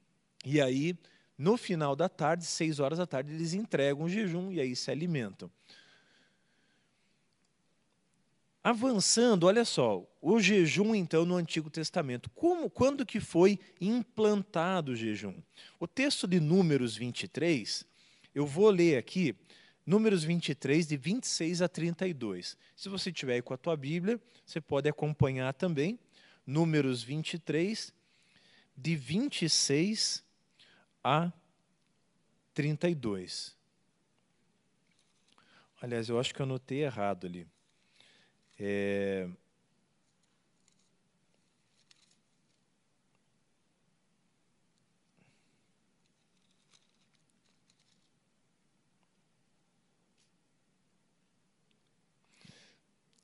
E 0.48 0.62
aí, 0.62 0.96
no 1.36 1.58
final 1.58 1.96
da 1.96 2.08
tarde, 2.08 2.46
seis 2.46 2.80
horas 2.80 3.00
da 3.00 3.08
tarde, 3.08 3.34
eles 3.34 3.56
entregam 3.56 4.06
o 4.06 4.10
jejum 4.10 4.52
e 4.52 4.62
aí 4.62 4.76
se 4.76 4.92
alimentam. 4.92 5.50
Avançando, 8.66 9.44
olha 9.44 9.64
só, 9.64 10.04
o 10.20 10.40
jejum 10.40 10.96
então 10.96 11.24
no 11.24 11.36
Antigo 11.36 11.70
Testamento. 11.70 12.32
Como, 12.32 12.68
quando 12.68 13.06
que 13.06 13.20
foi 13.20 13.60
implantado 13.80 14.94
o 14.94 14.96
jejum? 14.96 15.36
O 15.80 15.86
texto 15.86 16.28
de 16.28 16.40
Números 16.40 16.98
23, 16.98 17.86
eu 18.34 18.48
vou 18.48 18.72
ler 18.72 18.98
aqui 18.98 19.36
Números 19.86 20.24
23, 20.24 20.88
de 20.88 20.98
26 20.98 21.62
a 21.62 21.68
32. 21.68 22.58
Se 22.76 22.90
você 22.90 23.12
tiver 23.12 23.36
aí 23.36 23.42
com 23.44 23.54
a 23.54 23.58
tua 23.58 23.78
Bíblia, 23.78 24.20
você 24.44 24.60
pode 24.60 24.90
acompanhar 24.90 25.54
também. 25.54 26.00
Números 26.44 27.04
23, 27.04 27.94
de 28.76 28.96
26 28.96 30.24
a 31.04 31.32
32. 32.56 33.56
Aliás, 35.80 36.10
eu 36.10 36.20
acho 36.20 36.34
que 36.34 36.42
eu 36.42 36.46
anotei 36.46 36.84
errado 36.84 37.28
ali. 37.28 37.46
É, 38.58 39.28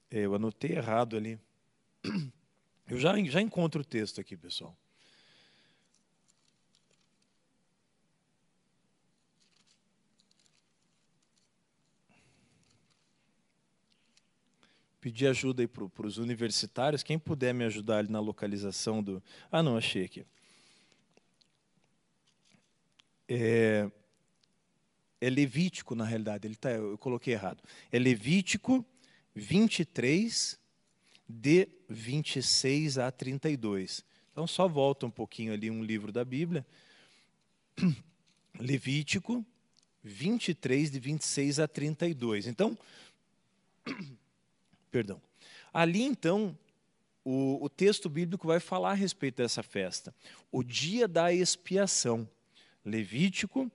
eu 0.09 0.35
anotei 0.35 0.71
errado 0.73 1.15
ali. 1.15 1.39
Eu 2.87 2.99
já, 2.99 3.17
já 3.23 3.41
encontro 3.41 3.81
o 3.81 3.85
texto 3.85 4.19
aqui, 4.21 4.35
pessoal. 4.37 4.75
Pedir 15.01 15.27
ajuda 15.27 15.63
aí 15.63 15.67
para 15.67 16.05
os 16.05 16.17
universitários. 16.19 17.01
Quem 17.01 17.17
puder 17.17 17.53
me 17.55 17.65
ajudar 17.65 17.97
ali 17.97 18.09
na 18.11 18.19
localização 18.19 19.01
do. 19.01 19.21
Ah, 19.51 19.63
não, 19.63 19.75
achei 19.75 20.05
aqui. 20.05 20.23
É, 23.27 23.89
é 25.19 25.29
Levítico, 25.29 25.95
na 25.95 26.05
realidade. 26.05 26.47
Ele 26.47 26.55
tá, 26.55 26.69
eu 26.69 26.99
coloquei 26.99 27.33
errado. 27.33 27.63
É 27.91 27.97
Levítico 27.97 28.85
23, 29.33 30.59
de 31.27 31.67
26 31.89 32.99
a 32.99 33.11
32. 33.11 34.05
Então, 34.31 34.45
só 34.45 34.67
volta 34.67 35.07
um 35.07 35.11
pouquinho 35.11 35.51
ali 35.51 35.71
um 35.71 35.83
livro 35.83 36.11
da 36.11 36.23
Bíblia. 36.23 36.63
Levítico 38.59 39.43
23, 40.03 40.91
de 40.91 40.99
26 40.99 41.59
a 41.59 41.67
32. 41.67 42.45
Então, 42.45 42.77
perdão. 44.91 45.21
Ali, 45.73 46.03
então, 46.03 46.57
o, 47.23 47.63
o 47.63 47.69
texto 47.69 48.09
bíblico 48.09 48.47
vai 48.47 48.59
falar 48.59 48.91
a 48.91 48.95
respeito 48.95 49.37
dessa 49.37 49.63
festa. 49.63 50.13
O 50.51 50.63
dia 50.63 51.07
da 51.07 51.31
expiação. 51.33 52.27
Levítico 52.83 53.71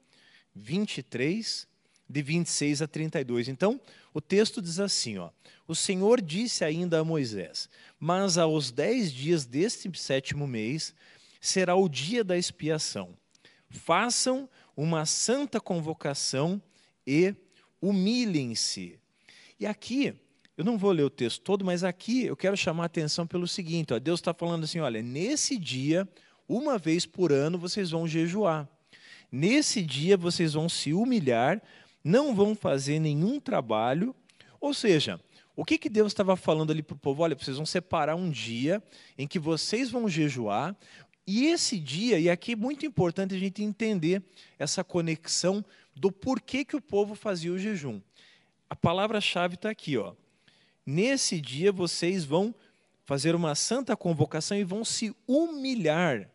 23, 0.55 1.69
de 2.09 2.23
26 2.23 2.83
a 2.83 2.89
32. 2.89 3.49
Então, 3.49 3.81
o 4.13 4.21
texto 4.21 4.61
diz 4.61 4.81
assim: 4.81 5.19
ó, 5.19 5.31
O 5.69 5.75
Senhor 5.75 6.21
disse 6.21 6.65
ainda 6.65 7.01
a 7.01 7.05
Moisés: 7.05 7.69
Mas 7.99 8.39
aos 8.39 8.71
dez 8.71 9.13
dias 9.13 9.45
deste 9.45 9.91
sétimo 9.99 10.47
mês 10.47 10.95
será 11.41 11.77
o 11.77 11.89
dia 11.89 12.25
da 12.25 12.37
expiação. 12.37 13.17
Façam 13.69 14.49
uma 14.77 15.07
santa 15.07 15.61
convocação 15.61 16.61
e 17.07 17.35
humilhem-se. 17.81 18.99
E 19.59 19.67
aqui, 19.67 20.15
eu 20.57 20.65
não 20.65 20.79
vou 20.79 20.93
ler 20.93 21.05
o 21.05 21.11
texto 21.11 21.43
todo, 21.43 21.65
mas 21.65 21.85
aqui 21.85 22.25
eu 22.25 22.37
quero 22.37 22.57
chamar 22.57 22.85
a 22.85 22.87
atenção 22.87 23.27
pelo 23.27 23.47
seguinte: 23.47 23.93
ó, 23.93 23.99
Deus 23.99 24.21
está 24.21 24.33
falando 24.33 24.65
assim: 24.65 24.81
olha, 24.81 25.03
nesse 25.03 25.59
dia, 25.59 26.09
uma 26.49 26.79
vez 26.79 27.05
por 27.05 27.33
ano, 27.33 27.59
vocês 27.59 27.91
vão 27.91 28.07
jejuar. 28.07 28.69
Nesse 29.31 29.83
dia, 29.83 30.17
vocês 30.17 30.53
vão 30.55 30.69
se 30.69 30.93
humilhar 30.93 31.61
não 32.07 32.33
vão 32.33 32.55
fazer 32.55 33.01
nenhum 33.01 33.41
trabalho. 33.41 34.15
Ou 34.61 34.73
seja, 34.73 35.21
o 35.57 35.65
que, 35.65 35.77
que 35.77 35.91
Deus 35.91 36.13
estava 36.13 36.37
falando 36.37 36.71
ali 36.71 36.81
para 36.81 36.95
o 36.95 36.99
povo? 36.99 37.25
Olha, 37.25 37.35
vocês 37.35 37.57
vão 37.57 37.67
separar 37.67 38.15
um 38.15 38.31
dia 38.31 38.81
em 39.19 39.27
que 39.27 39.41
vocês 39.41 39.91
vão 39.91 40.09
jejuar, 40.09 40.77
e 41.27 41.47
esse 41.47 41.77
dia, 41.77 42.21
e 42.21 42.31
aqui 42.31 42.53
é 42.53 42.57
muito 42.57 42.87
importante 42.87 43.35
a 43.35 43.39
gente 43.39 43.61
entender 43.61 44.23
essa 44.57 44.85
conexão 44.85 45.65
do 45.97 46.13
porquê 46.13 46.65
que 46.65 46.77
o 46.77 46.81
povo 46.81 47.17
fazia 47.17 47.53
o 47.53 47.59
jejum. 47.59 48.01
A 48.71 48.77
palavra-chave 48.77 49.57
está 49.57 49.69
aqui, 49.69 49.97
ó. 49.97 50.15
Nesse 50.87 51.41
dia 51.41 51.73
vocês 51.73 52.25
vão 52.25 52.55
fazer 53.05 53.35
uma 53.35 53.57
santa 53.57 53.97
convocação 53.97 54.57
e 54.57 54.63
vão 54.63 54.85
se 54.85 55.15
humilhar. 55.27 56.31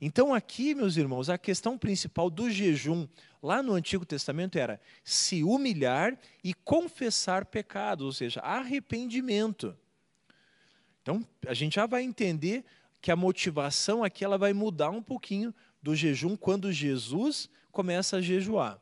Então, 0.00 0.34
aqui, 0.34 0.74
meus 0.74 0.96
irmãos, 0.96 1.30
a 1.30 1.38
questão 1.38 1.78
principal 1.78 2.28
do 2.28 2.50
jejum 2.50 3.06
lá 3.42 3.62
no 3.62 3.72
Antigo 3.72 4.04
Testamento 4.04 4.58
era 4.58 4.80
se 5.04 5.42
humilhar 5.42 6.18
e 6.42 6.52
confessar 6.52 7.46
pecados, 7.46 8.04
ou 8.04 8.12
seja, 8.12 8.40
arrependimento. 8.40 9.76
Então, 11.00 11.26
a 11.46 11.54
gente 11.54 11.76
já 11.76 11.86
vai 11.86 12.02
entender 12.02 12.64
que 13.00 13.10
a 13.10 13.16
motivação 13.16 14.04
aqui 14.04 14.24
ela 14.24 14.36
vai 14.36 14.52
mudar 14.52 14.90
um 14.90 15.02
pouquinho 15.02 15.54
do 15.82 15.94
jejum 15.94 16.36
quando 16.36 16.72
Jesus 16.72 17.48
começa 17.70 18.16
a 18.16 18.20
jejuar. 18.20 18.80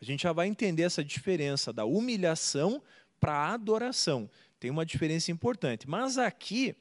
A 0.00 0.04
gente 0.04 0.24
já 0.24 0.32
vai 0.32 0.46
entender 0.46 0.82
essa 0.82 1.02
diferença 1.02 1.72
da 1.72 1.84
humilhação 1.84 2.82
para 3.20 3.52
adoração. 3.52 4.28
Tem 4.58 4.70
uma 4.70 4.86
diferença 4.86 5.30
importante. 5.30 5.88
Mas 5.88 6.18
aqui 6.18 6.74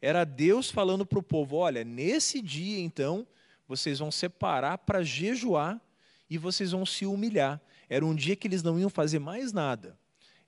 era 0.00 0.24
Deus 0.24 0.70
falando 0.70 1.06
para 1.06 1.18
o 1.18 1.22
povo: 1.22 1.56
olha, 1.56 1.84
nesse 1.84 2.42
dia 2.42 2.80
então, 2.80 3.26
vocês 3.68 3.98
vão 3.98 4.10
separar 4.10 4.78
para 4.78 5.02
jejuar 5.02 5.80
e 6.28 6.36
vocês 6.36 6.72
vão 6.72 6.84
se 6.84 7.06
humilhar. 7.06 7.60
Era 7.88 8.04
um 8.04 8.14
dia 8.14 8.34
que 8.34 8.48
eles 8.48 8.62
não 8.62 8.78
iam 8.78 8.90
fazer 8.90 9.18
mais 9.18 9.52
nada. 9.52 9.98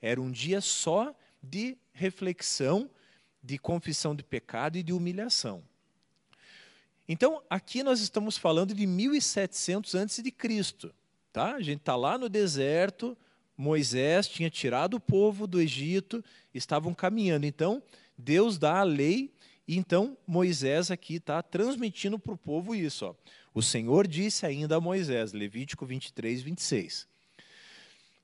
Era 0.01 0.21
um 0.21 0.31
dia 0.31 0.61
só 0.61 1.15
de 1.43 1.77
reflexão, 1.93 2.91
de 3.43 3.59
confissão 3.59 4.15
de 4.15 4.23
pecado 4.23 4.77
e 4.77 4.83
de 4.83 4.93
humilhação. 4.93 5.63
Então, 7.09 7.43
aqui 7.51 7.83
nós 7.83 8.01
estamos 8.01 8.39
falando 8.39 8.75
de 8.75 8.87
1700 8.87 9.95
antes 9.95 10.23
de 10.23 10.31
Cristo, 10.31 10.95
tá? 11.33 11.55
A 11.55 11.61
gente 11.61 11.81
está 11.81 11.95
lá 11.95 12.17
no 12.17 12.31
deserto, 12.31 13.17
Moisés 13.57 14.29
tinha 14.29 14.51
tirado 14.51 14.95
o 14.95 15.01
povo 15.01 15.47
do 15.47 15.61
Egito, 15.61 16.25
estavam 16.53 16.93
caminhando. 16.93 17.47
Então, 17.47 17.83
Deus 18.17 18.59
dá 18.59 18.79
a 18.79 18.83
lei, 18.83 19.33
e 19.67 19.77
então 19.77 20.17
Moisés 20.27 20.91
aqui 20.91 21.17
está 21.17 21.43
transmitindo 21.43 22.19
para 22.19 22.35
o 22.35 22.39
povo 22.39 22.75
isso. 22.75 23.07
Ó. 23.07 23.15
O 23.55 23.63
Senhor 23.63 24.07
disse 24.07 24.45
ainda 24.45 24.77
a 24.77 24.81
Moisés, 24.81 25.33
Levítico 25.33 25.87
23, 25.87 26.43
26. 26.43 27.07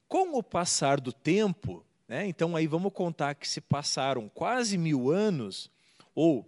Com 0.08 0.37
o 0.37 0.42
passar 0.42 1.00
do 1.00 1.12
tempo, 1.12 1.84
né, 2.08 2.26
então 2.26 2.56
aí 2.56 2.66
vamos 2.66 2.92
contar 2.92 3.34
que 3.34 3.46
se 3.46 3.60
passaram 3.60 4.28
quase 4.28 4.76
mil 4.76 5.10
anos, 5.10 5.70
ou, 6.14 6.44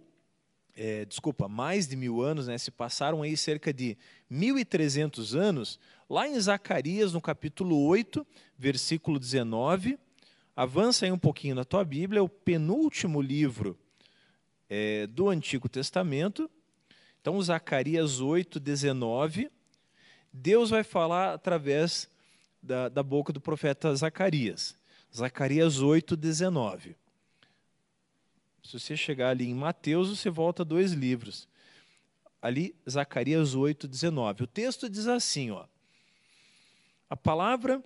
é, 0.75 1.05
desculpa, 1.05 1.47
mais 1.47 1.87
de 1.87 1.95
mil 1.95 2.21
anos, 2.21 2.47
né, 2.47 2.57
se 2.57 2.71
passaram 2.71 3.21
aí 3.21 3.37
cerca 3.37 3.71
de 3.71 3.97
1.300 4.31 5.37
anos, 5.37 5.79
lá 6.09 6.27
em 6.27 6.39
Zacarias, 6.39 7.13
no 7.13 7.21
capítulo 7.21 7.85
8, 7.85 8.25
versículo 8.57 9.19
19, 9.19 9.97
avança 10.55 11.05
aí 11.05 11.11
um 11.11 11.19
pouquinho 11.19 11.55
na 11.55 11.63
tua 11.63 11.83
Bíblia, 11.83 12.19
é 12.19 12.21
o 12.21 12.29
penúltimo 12.29 13.21
livro 13.21 13.77
é, 14.69 15.07
do 15.07 15.29
Antigo 15.29 15.69
Testamento. 15.69 16.49
Então, 17.21 17.41
Zacarias 17.41 18.19
8, 18.19 18.59
19, 18.59 19.49
Deus 20.31 20.71
vai 20.71 20.83
falar 20.83 21.33
através 21.33 22.09
da, 22.61 22.89
da 22.89 23.03
boca 23.03 23.31
do 23.31 23.39
profeta 23.39 23.95
Zacarias. 23.95 24.75
Zacarias 25.15 25.79
8, 25.79 26.17
19. 26.17 26.95
Se 28.63 28.79
você 28.79 28.95
chegar 28.95 29.29
ali 29.29 29.49
em 29.49 29.53
Mateus, 29.53 30.09
você 30.09 30.29
volta 30.29 30.63
dois 30.63 30.93
livros. 30.93 31.47
Ali, 32.41 32.75
Zacarias 32.89 33.55
8, 33.55 33.87
19. 33.87 34.43
O 34.43 34.47
texto 34.47 34.89
diz 34.89 35.07
assim: 35.07 35.51
ó, 35.51 35.65
a 37.09 37.15
palavra 37.15 37.83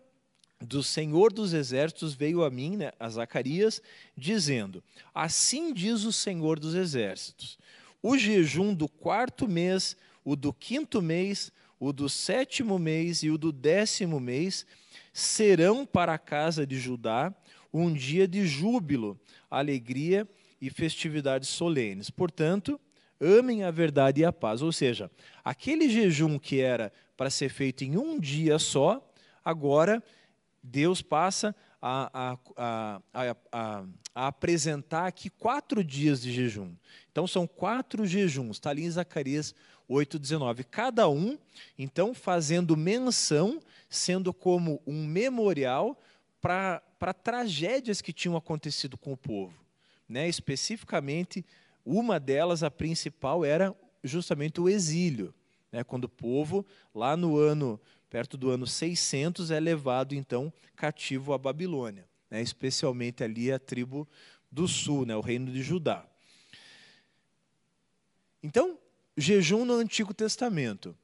do 0.62 0.84
Senhor 0.84 1.34
dos 1.34 1.54
Exércitos 1.54 2.14
veio 2.14 2.44
a 2.44 2.50
mim, 2.50 2.78
né, 2.78 2.92
a 3.00 3.10
Zacarias, 3.10 3.82
dizendo: 4.16 4.84
Assim 5.14 5.74
diz 5.74 6.04
o 6.04 6.14
Senhor 6.14 6.60
dos 6.60 6.76
Exércitos: 6.76 7.58
o 8.02 8.18
jejum 8.18 8.74
do 8.74 8.88
quarto 8.88 9.48
mês, 9.48 9.98
o 10.24 10.36
do 10.36 10.54
quinto 10.54 11.02
mês, 11.02 11.52
o 11.80 11.92
do 11.92 12.08
sétimo 12.08 12.78
mês 12.78 13.24
e 13.24 13.32
o 13.32 13.38
do 13.38 13.52
décimo 13.52 14.20
mês 14.20 14.66
serão 15.12 15.86
para 15.86 16.14
a 16.14 16.20
casa 16.20 16.66
de 16.66 16.80
Judá 16.80 17.34
um 17.74 17.94
dia 17.94 18.28
de 18.28 18.48
júbilo, 18.48 19.20
alegria 19.50 20.28
e 20.62 20.70
festividades 20.70 21.50
solenes. 21.50 22.10
Portanto, 22.10 22.80
amem 23.20 23.64
a 23.64 23.72
verdade 23.72 24.22
e 24.22 24.26
a 24.26 24.32
paz. 24.32 24.62
Ou 24.62 24.72
seja, 24.72 25.10
aquele 25.44 25.90
jejum 25.90 26.38
que 26.40 26.60
era 26.62 26.92
para 27.16 27.30
ser 27.30 27.50
feito 27.50 27.84
em 27.84 27.98
um 27.98 28.20
dia 28.20 28.60
só, 28.60 29.08
agora 29.44 30.04
Deus 30.62 31.02
passa 31.02 31.56
a, 31.82 32.38
a, 32.58 33.00
a, 33.14 33.36
a, 33.52 34.28
apresentar 34.28 35.08
aqui 35.08 35.30
quatro 35.30 35.84
dias 35.84 36.22
de 36.22 36.32
jejum. 36.32 36.74
Então, 37.12 37.28
são 37.28 37.48
quatro 37.48 38.06
jejuns, 38.06 38.58
está 38.58 38.70
ali 38.70 38.84
em 38.84 38.92
Zacarias 38.92 39.54
8,19. 39.90 40.66
Cada 40.70 41.08
um, 41.08 41.38
então, 41.78 42.14
fazendo 42.14 42.76
menção, 42.76 43.60
sendo 43.90 44.34
como 44.34 44.82
um 44.86 45.06
memorial 45.06 46.00
para 46.42 47.14
tragédias 47.24 48.02
que 48.02 48.14
tinham 48.14 48.36
acontecido 48.36 48.98
com 48.98 49.14
o 49.14 49.18
povo. 49.18 49.67
Né? 50.08 50.28
Especificamente, 50.28 51.46
uma 51.86 52.20
delas, 52.20 52.64
a 52.64 52.72
principal, 52.72 53.44
era 53.44 53.76
justamente 54.04 54.62
o 54.62 54.70
exílio. 54.70 55.34
Né? 55.72 55.84
Quando 55.84 56.06
o 56.06 56.10
povo, 56.10 56.66
lá 56.94 57.18
no 57.18 57.38
ano 57.38 57.80
perto 58.10 58.38
do 58.38 58.50
ano 58.50 58.66
600, 58.66 59.52
é 59.52 59.60
levado 59.60 60.16
então 60.16 60.52
cativo 60.76 61.34
à 61.34 61.38
Babilônia, 61.38 62.08
né, 62.30 62.42
especialmente 62.42 63.24
ali 63.24 63.52
a 63.52 63.60
tribo 63.60 64.08
do 64.52 64.68
sul, 64.68 65.06
né, 65.06 65.16
o 65.16 65.22
reino 65.22 65.52
de 65.52 65.62
Judá. 65.62 66.06
Então, 68.42 68.78
jejum 69.18 69.66
no 69.66 69.74
Antigo 69.74 70.14
Testamento. 70.14 70.96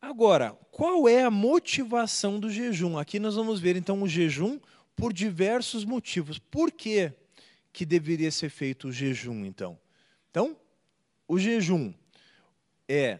Agora, 0.00 0.52
qual 0.70 1.08
é 1.08 1.22
a 1.22 1.30
motivação 1.30 2.38
do 2.38 2.50
jejum? 2.50 2.98
Aqui 2.98 3.18
nós 3.18 3.34
vamos 3.34 3.58
ver 3.60 3.76
então 3.76 4.02
o 4.02 4.08
jejum 4.08 4.60
por 4.94 5.12
diversos 5.12 5.84
motivos. 5.84 6.38
Por 6.38 6.70
que, 6.70 7.12
que 7.74 7.84
deveria 7.84 8.30
ser 8.30 8.50
feito 8.50 8.86
o 8.86 8.92
jejum, 8.92 9.44
então? 9.44 9.76
Então, 10.30 10.56
o 11.26 11.36
jejum 11.40 11.92
é 12.88 13.18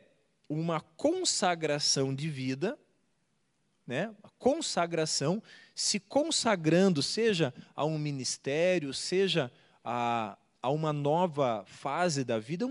uma 0.49 0.81
consagração 0.81 2.14
de 2.14 2.31
vida, 2.31 2.79
né? 3.85 4.14
A 4.23 4.31
consagração, 4.38 5.43
se 5.75 5.99
consagrando, 5.99 7.03
seja 7.03 7.53
a 7.75 7.85
um 7.85 7.99
ministério, 7.99 8.95
seja 8.95 9.51
a, 9.83 10.38
a 10.62 10.71
uma 10.71 10.93
nova 10.93 11.64
fase 11.67 12.23
da 12.23 12.38
vida, 12.38 12.64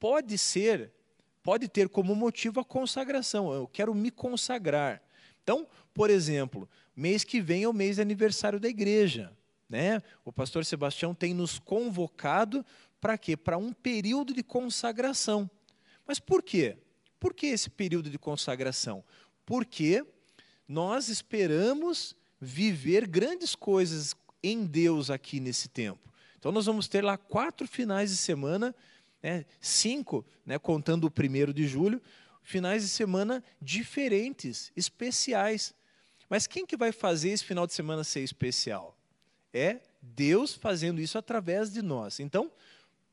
pode 0.00 0.36
ser, 0.36 0.92
pode 1.40 1.68
ter 1.68 1.88
como 1.88 2.16
motivo 2.16 2.58
a 2.58 2.64
consagração. 2.64 3.52
Eu 3.52 3.68
quero 3.68 3.94
me 3.94 4.10
consagrar. 4.10 5.00
Então, 5.44 5.68
por 5.94 6.10
exemplo, 6.10 6.68
mês 6.96 7.22
que 7.22 7.40
vem 7.40 7.62
é 7.62 7.68
o 7.68 7.72
mês 7.72 7.96
de 7.96 8.02
aniversário 8.02 8.58
da 8.58 8.68
igreja. 8.68 9.32
Né? 9.72 10.02
O 10.22 10.30
pastor 10.30 10.66
Sebastião 10.66 11.14
tem 11.14 11.32
nos 11.32 11.58
convocado 11.58 12.62
para 13.00 13.16
quê? 13.16 13.38
Para 13.38 13.56
um 13.56 13.72
período 13.72 14.34
de 14.34 14.42
consagração. 14.42 15.50
Mas 16.06 16.20
por 16.20 16.42
quê? 16.42 16.76
Por 17.18 17.32
que 17.32 17.46
esse 17.46 17.70
período 17.70 18.10
de 18.10 18.18
consagração? 18.18 19.02
Porque 19.46 20.04
nós 20.68 21.08
esperamos 21.08 22.14
viver 22.38 23.06
grandes 23.08 23.54
coisas 23.54 24.14
em 24.42 24.66
Deus 24.66 25.08
aqui 25.08 25.40
nesse 25.40 25.70
tempo. 25.70 26.12
Então, 26.38 26.52
nós 26.52 26.66
vamos 26.66 26.86
ter 26.86 27.02
lá 27.02 27.16
quatro 27.16 27.66
finais 27.66 28.10
de 28.10 28.18
semana, 28.18 28.74
né, 29.22 29.46
cinco, 29.58 30.22
né, 30.44 30.58
contando 30.58 31.04
o 31.04 31.10
primeiro 31.10 31.54
de 31.54 31.66
julho, 31.66 32.02
finais 32.42 32.82
de 32.82 32.90
semana 32.90 33.42
diferentes, 33.58 34.70
especiais. 34.76 35.72
Mas 36.28 36.46
quem 36.46 36.66
que 36.66 36.76
vai 36.76 36.92
fazer 36.92 37.30
esse 37.30 37.44
final 37.44 37.66
de 37.66 37.72
semana 37.72 38.04
ser 38.04 38.20
especial? 38.20 38.98
É 39.52 39.80
Deus 40.00 40.54
fazendo 40.54 41.00
isso 41.00 41.18
através 41.18 41.72
de 41.72 41.82
nós. 41.82 42.20
Então, 42.20 42.50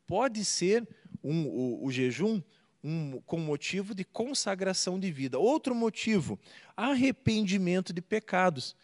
pode 0.07 0.43
ser 0.43 0.87
um, 1.23 1.45
o, 1.45 1.85
o 1.85 1.91
jejum 1.91 2.41
um, 2.83 3.21
com 3.25 3.39
motivo 3.39 3.93
de 3.93 4.03
consagração 4.03 4.99
de 4.99 5.11
vida. 5.11 5.37
Outro 5.37 5.75
motivo, 5.75 6.39
arrependimento 6.75 7.91
de 7.93 8.01
pecados. 8.01 8.75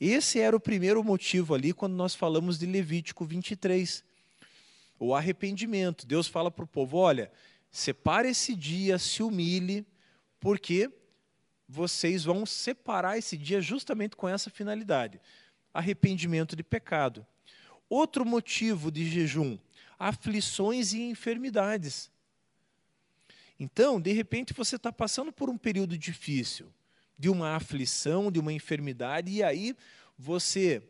Esse 0.00 0.38
era 0.40 0.56
o 0.56 0.60
primeiro 0.60 1.02
motivo 1.02 1.54
ali 1.54 1.72
quando 1.72 1.94
nós 1.94 2.14
falamos 2.14 2.58
de 2.58 2.66
Levítico 2.66 3.24
23. 3.24 4.04
O 4.98 5.14
arrependimento. 5.14 6.06
Deus 6.06 6.26
fala 6.26 6.50
para 6.50 6.64
o 6.64 6.68
povo: 6.68 6.98
olha, 6.98 7.30
separe 7.70 8.30
esse 8.30 8.54
dia, 8.54 8.98
se 8.98 9.22
humilhe, 9.22 9.86
porque 10.40 10.90
vocês 11.68 12.24
vão 12.24 12.46
separar 12.46 13.18
esse 13.18 13.36
dia 13.36 13.60
justamente 13.60 14.16
com 14.16 14.28
essa 14.28 14.50
finalidade: 14.50 15.20
arrependimento 15.76 16.56
de 16.56 16.62
pecado. 16.62 17.26
Outro 17.88 18.24
motivo 18.24 18.90
de 18.90 19.08
jejum: 19.08 19.58
aflições 19.98 20.92
e 20.92 21.02
enfermidades. 21.02 22.10
Então, 23.58 24.00
de 24.00 24.12
repente, 24.12 24.52
você 24.52 24.76
está 24.76 24.92
passando 24.92 25.32
por 25.32 25.48
um 25.48 25.56
período 25.56 25.96
difícil, 25.96 26.72
de 27.18 27.28
uma 27.30 27.56
aflição, 27.56 28.30
de 28.30 28.38
uma 28.38 28.52
enfermidade, 28.52 29.32
e 29.32 29.42
aí 29.42 29.74
você, 30.18 30.82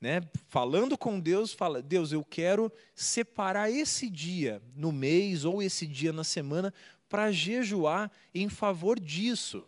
né, 0.00 0.20
falando 0.48 0.96
com 0.96 1.18
Deus, 1.18 1.52
fala: 1.52 1.82
Deus, 1.82 2.12
eu 2.12 2.24
quero 2.24 2.70
separar 2.94 3.70
esse 3.70 4.08
dia 4.08 4.62
no 4.76 4.92
mês 4.92 5.44
ou 5.44 5.62
esse 5.62 5.86
dia 5.86 6.12
na 6.12 6.24
semana 6.24 6.72
para 7.08 7.32
jejuar 7.32 8.10
em 8.32 8.48
favor 8.48 9.00
disso. 9.00 9.66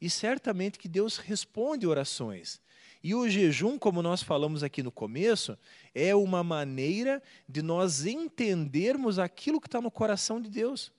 E 0.00 0.10
certamente 0.10 0.78
que 0.78 0.88
Deus 0.88 1.16
responde 1.16 1.86
orações. 1.86 2.60
E 3.02 3.14
o 3.14 3.28
jejum, 3.28 3.78
como 3.78 4.02
nós 4.02 4.22
falamos 4.22 4.62
aqui 4.62 4.82
no 4.82 4.90
começo, 4.90 5.56
é 5.94 6.14
uma 6.14 6.42
maneira 6.42 7.22
de 7.48 7.62
nós 7.62 8.04
entendermos 8.04 9.18
aquilo 9.18 9.60
que 9.60 9.68
está 9.68 9.80
no 9.80 9.90
coração 9.90 10.40
de 10.40 10.50
Deus. 10.50 10.92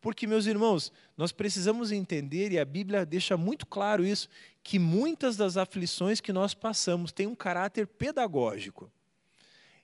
Porque, 0.00 0.26
meus 0.26 0.46
irmãos, 0.46 0.92
nós 1.16 1.32
precisamos 1.32 1.90
entender, 1.90 2.52
e 2.52 2.58
a 2.58 2.64
Bíblia 2.64 3.04
deixa 3.04 3.36
muito 3.36 3.66
claro 3.66 4.06
isso, 4.06 4.28
que 4.62 4.78
muitas 4.78 5.36
das 5.36 5.56
aflições 5.56 6.20
que 6.20 6.32
nós 6.32 6.54
passamos 6.54 7.12
têm 7.12 7.26
um 7.26 7.34
caráter 7.34 7.86
pedagógico. 7.86 8.90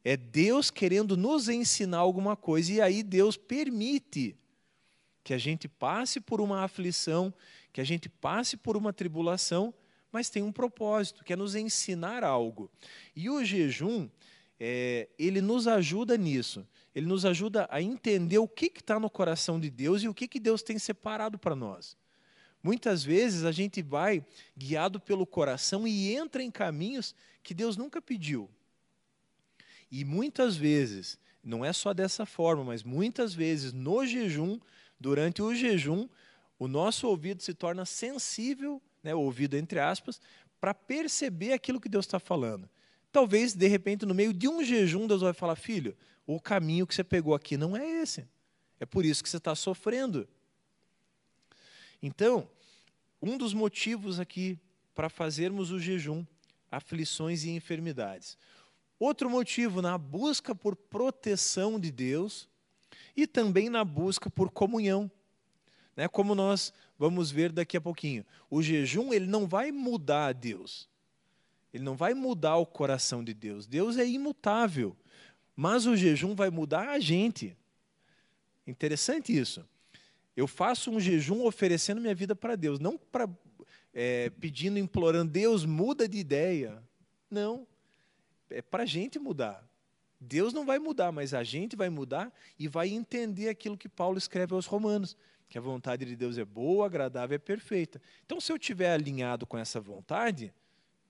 É 0.04 0.16
Deus 0.16 0.70
querendo 0.70 1.16
nos 1.16 1.48
ensinar 1.48 1.98
alguma 1.98 2.36
coisa, 2.36 2.72
e 2.72 2.80
aí 2.80 3.02
Deus 3.02 3.36
permite 3.36 4.36
que 5.24 5.32
a 5.32 5.38
gente 5.38 5.68
passe 5.68 6.20
por 6.20 6.40
uma 6.40 6.64
aflição, 6.64 7.32
que 7.72 7.80
a 7.80 7.84
gente 7.84 8.08
passe 8.08 8.56
por 8.56 8.76
uma 8.76 8.92
tribulação, 8.92 9.72
mas 10.10 10.28
tem 10.28 10.42
um 10.42 10.52
propósito, 10.52 11.24
que 11.24 11.32
é 11.32 11.36
nos 11.36 11.54
ensinar 11.54 12.22
algo. 12.22 12.70
E 13.16 13.30
o 13.30 13.42
jejum, 13.44 14.08
é, 14.60 15.08
ele 15.18 15.40
nos 15.40 15.66
ajuda 15.66 16.16
nisso. 16.16 16.66
Ele 16.94 17.06
nos 17.06 17.24
ajuda 17.24 17.66
a 17.70 17.80
entender 17.80 18.38
o 18.38 18.46
que 18.46 18.66
está 18.66 19.00
no 19.00 19.08
coração 19.08 19.58
de 19.58 19.70
Deus 19.70 20.02
e 20.02 20.08
o 20.08 20.14
que, 20.14 20.28
que 20.28 20.38
Deus 20.38 20.62
tem 20.62 20.78
separado 20.78 21.38
para 21.38 21.56
nós. 21.56 21.96
Muitas 22.62 23.02
vezes 23.02 23.44
a 23.44 23.50
gente 23.50 23.82
vai 23.82 24.24
guiado 24.56 25.00
pelo 25.00 25.26
coração 25.26 25.88
e 25.88 26.14
entra 26.14 26.42
em 26.42 26.50
caminhos 26.50 27.14
que 27.42 27.54
Deus 27.54 27.76
nunca 27.76 28.00
pediu. 28.00 28.48
E 29.90 30.04
muitas 30.04 30.56
vezes, 30.56 31.18
não 31.42 31.64
é 31.64 31.72
só 31.72 31.92
dessa 31.92 32.24
forma, 32.24 32.62
mas 32.62 32.82
muitas 32.82 33.34
vezes 33.34 33.72
no 33.72 34.06
jejum, 34.06 34.60
durante 35.00 35.42
o 35.42 35.54
jejum, 35.54 36.08
o 36.62 36.68
nosso 36.68 37.08
ouvido 37.08 37.42
se 37.42 37.52
torna 37.52 37.84
sensível, 37.84 38.80
né, 39.02 39.12
ouvido 39.12 39.56
entre 39.56 39.80
aspas, 39.80 40.20
para 40.60 40.72
perceber 40.72 41.52
aquilo 41.52 41.80
que 41.80 41.88
Deus 41.88 42.06
está 42.06 42.20
falando. 42.20 42.70
Talvez, 43.10 43.52
de 43.52 43.66
repente, 43.66 44.06
no 44.06 44.14
meio 44.14 44.32
de 44.32 44.46
um 44.46 44.62
jejum, 44.62 45.08
Deus 45.08 45.22
vai 45.22 45.32
falar: 45.32 45.56
filho, 45.56 45.96
o 46.24 46.40
caminho 46.40 46.86
que 46.86 46.94
você 46.94 47.02
pegou 47.02 47.34
aqui 47.34 47.56
não 47.56 47.76
é 47.76 47.84
esse. 48.00 48.28
É 48.78 48.86
por 48.86 49.04
isso 49.04 49.24
que 49.24 49.28
você 49.28 49.38
está 49.38 49.56
sofrendo. 49.56 50.28
Então, 52.00 52.48
um 53.20 53.36
dos 53.36 53.52
motivos 53.52 54.20
aqui 54.20 54.56
para 54.94 55.08
fazermos 55.08 55.72
o 55.72 55.80
jejum, 55.80 56.24
aflições 56.70 57.42
e 57.42 57.50
enfermidades. 57.50 58.38
Outro 59.00 59.28
motivo, 59.28 59.82
na 59.82 59.98
busca 59.98 60.54
por 60.54 60.76
proteção 60.76 61.80
de 61.80 61.90
Deus 61.90 62.48
e 63.16 63.26
também 63.26 63.68
na 63.68 63.84
busca 63.84 64.30
por 64.30 64.48
comunhão. 64.48 65.10
Né? 65.96 66.08
Como 66.08 66.34
nós 66.34 66.72
vamos 66.98 67.30
ver 67.30 67.52
daqui 67.52 67.76
a 67.76 67.80
pouquinho. 67.80 68.24
O 68.50 68.62
jejum 68.62 69.12
ele 69.12 69.26
não 69.26 69.46
vai 69.46 69.70
mudar 69.70 70.28
a 70.28 70.32
Deus. 70.32 70.88
Ele 71.72 71.84
não 71.84 71.96
vai 71.96 72.14
mudar 72.14 72.56
o 72.56 72.66
coração 72.66 73.24
de 73.24 73.32
Deus. 73.32 73.66
Deus 73.66 73.96
é 73.96 74.06
imutável. 74.06 74.96
Mas 75.56 75.86
o 75.86 75.96
jejum 75.96 76.34
vai 76.34 76.50
mudar 76.50 76.88
a 76.90 76.98
gente. 76.98 77.56
Interessante 78.66 79.36
isso. 79.36 79.66
Eu 80.36 80.46
faço 80.46 80.90
um 80.90 81.00
jejum 81.00 81.44
oferecendo 81.44 82.00
minha 82.00 82.14
vida 82.14 82.34
para 82.34 82.56
Deus, 82.56 82.78
não 82.78 82.96
para 82.96 83.28
é, 83.92 84.30
pedindo, 84.30 84.78
implorando, 84.78 85.30
Deus 85.30 85.64
muda 85.64 86.08
de 86.08 86.18
ideia. 86.18 86.82
Não, 87.30 87.66
é 88.48 88.62
para 88.62 88.84
a 88.84 88.86
gente 88.86 89.18
mudar. 89.18 89.66
Deus 90.20 90.52
não 90.52 90.64
vai 90.64 90.78
mudar, 90.78 91.10
mas 91.10 91.34
a 91.34 91.42
gente 91.42 91.74
vai 91.74 91.90
mudar 91.90 92.32
e 92.58 92.68
vai 92.68 92.88
entender 92.88 93.48
aquilo 93.48 93.76
que 93.76 93.88
Paulo 93.88 94.16
escreve 94.16 94.54
aos 94.54 94.66
Romanos, 94.66 95.16
que 95.52 95.58
a 95.58 95.60
vontade 95.60 96.06
de 96.06 96.16
Deus 96.16 96.38
é 96.38 96.46
boa, 96.46 96.86
agradável 96.86 97.36
e 97.36 97.38
perfeita. 97.38 98.00
Então, 98.24 98.40
se 98.40 98.50
eu 98.50 98.56
estiver 98.56 98.90
alinhado 98.90 99.46
com 99.46 99.58
essa 99.58 99.78
vontade, 99.78 100.50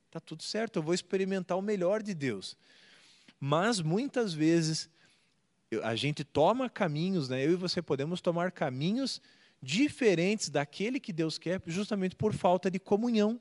está 0.08 0.18
tudo 0.18 0.42
certo, 0.42 0.80
eu 0.80 0.82
vou 0.82 0.92
experimentar 0.92 1.56
o 1.56 1.62
melhor 1.62 2.02
de 2.02 2.12
Deus. 2.12 2.56
Mas 3.38 3.80
muitas 3.80 4.34
vezes 4.34 4.90
a 5.84 5.94
gente 5.94 6.24
toma 6.24 6.68
caminhos, 6.68 7.28
né? 7.28 7.46
eu 7.46 7.52
e 7.52 7.54
você 7.54 7.80
podemos 7.80 8.20
tomar 8.20 8.50
caminhos 8.50 9.22
diferentes 9.62 10.48
daquele 10.48 10.98
que 10.98 11.12
Deus 11.12 11.38
quer, 11.38 11.62
justamente 11.64 12.16
por 12.16 12.34
falta 12.34 12.68
de 12.68 12.80
comunhão. 12.80 13.40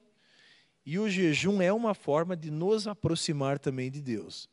E 0.85 0.99
o 0.99 1.09
jejum 1.09 1.63
é 1.63 1.73
uma 1.73 1.95
forma 1.95 2.37
de 2.37 2.51
nos 2.51 2.85
aproximar 2.85 3.57
também 3.57 3.89
de 3.89 4.03
Deus. 4.03 4.47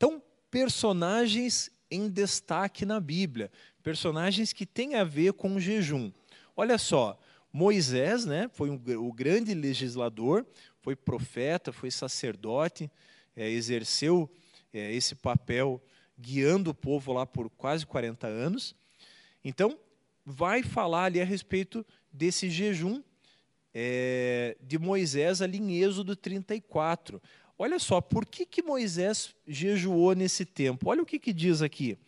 Então, 0.00 0.22
personagens 0.50 1.70
em 1.90 2.08
destaque 2.08 2.84
na 2.84 3.00
Bíblia, 3.00 3.50
personagens 3.82 4.52
que 4.52 4.66
têm 4.66 4.94
a 4.94 5.04
ver 5.04 5.32
com 5.32 5.54
o 5.54 5.60
jejum. 5.60 6.12
Olha 6.56 6.78
só, 6.78 7.18
Moisés, 7.52 8.24
né, 8.24 8.48
foi 8.52 8.70
um, 8.70 8.80
o 8.98 9.12
grande 9.12 9.54
legislador, 9.54 10.46
foi 10.80 10.94
profeta, 10.94 11.72
foi 11.72 11.90
sacerdote, 11.90 12.90
é, 13.36 13.48
exerceu 13.48 14.30
é, 14.72 14.92
esse 14.92 15.14
papel 15.14 15.82
guiando 16.18 16.70
o 16.70 16.74
povo 16.74 17.12
lá 17.12 17.26
por 17.26 17.50
quase 17.50 17.86
40 17.86 18.26
anos. 18.26 18.74
Então, 19.44 19.78
vai 20.24 20.62
falar 20.62 21.04
ali 21.04 21.20
a 21.20 21.24
respeito 21.24 21.84
desse 22.12 22.50
jejum 22.50 23.02
é, 23.74 24.56
de 24.60 24.78
Moisés 24.78 25.40
ali 25.40 25.58
em 25.58 25.76
Êxodo 25.82 26.14
34. 26.14 27.20
Olha 27.62 27.78
só, 27.78 28.00
por 28.00 28.24
que, 28.24 28.46
que 28.46 28.62
Moisés 28.62 29.34
jejuou 29.46 30.14
nesse 30.14 30.46
tempo? 30.46 30.88
Olha 30.88 31.02
o 31.02 31.04
que, 31.04 31.18
que 31.18 31.30
diz 31.30 31.60
aqui. 31.60 31.98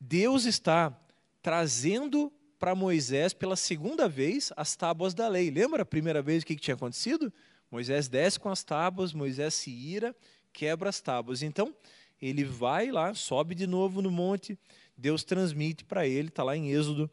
Deus 0.00 0.46
está 0.46 0.98
trazendo 1.42 2.32
para 2.58 2.74
Moisés 2.74 3.34
pela 3.34 3.56
segunda 3.56 4.08
vez 4.08 4.50
as 4.56 4.74
tábuas 4.74 5.12
da 5.12 5.28
lei. 5.28 5.50
Lembra 5.50 5.82
a 5.82 5.84
primeira 5.84 6.22
vez 6.22 6.42
o 6.42 6.46
que, 6.46 6.56
que 6.56 6.62
tinha 6.62 6.76
acontecido? 6.76 7.30
Moisés 7.70 8.08
desce 8.08 8.40
com 8.40 8.48
as 8.48 8.64
tábuas, 8.64 9.12
Moisés 9.12 9.52
se 9.52 9.70
ira, 9.70 10.16
quebra 10.50 10.88
as 10.88 10.98
tábuas. 10.98 11.42
Então, 11.42 11.76
ele 12.22 12.44
vai 12.44 12.90
lá, 12.90 13.12
sobe 13.12 13.54
de 13.54 13.66
novo 13.66 14.00
no 14.00 14.10
monte, 14.10 14.58
Deus 14.96 15.22
transmite 15.22 15.84
para 15.84 16.06
ele, 16.06 16.28
está 16.28 16.42
lá 16.42 16.56
em 16.56 16.70
Êxodo 16.70 17.10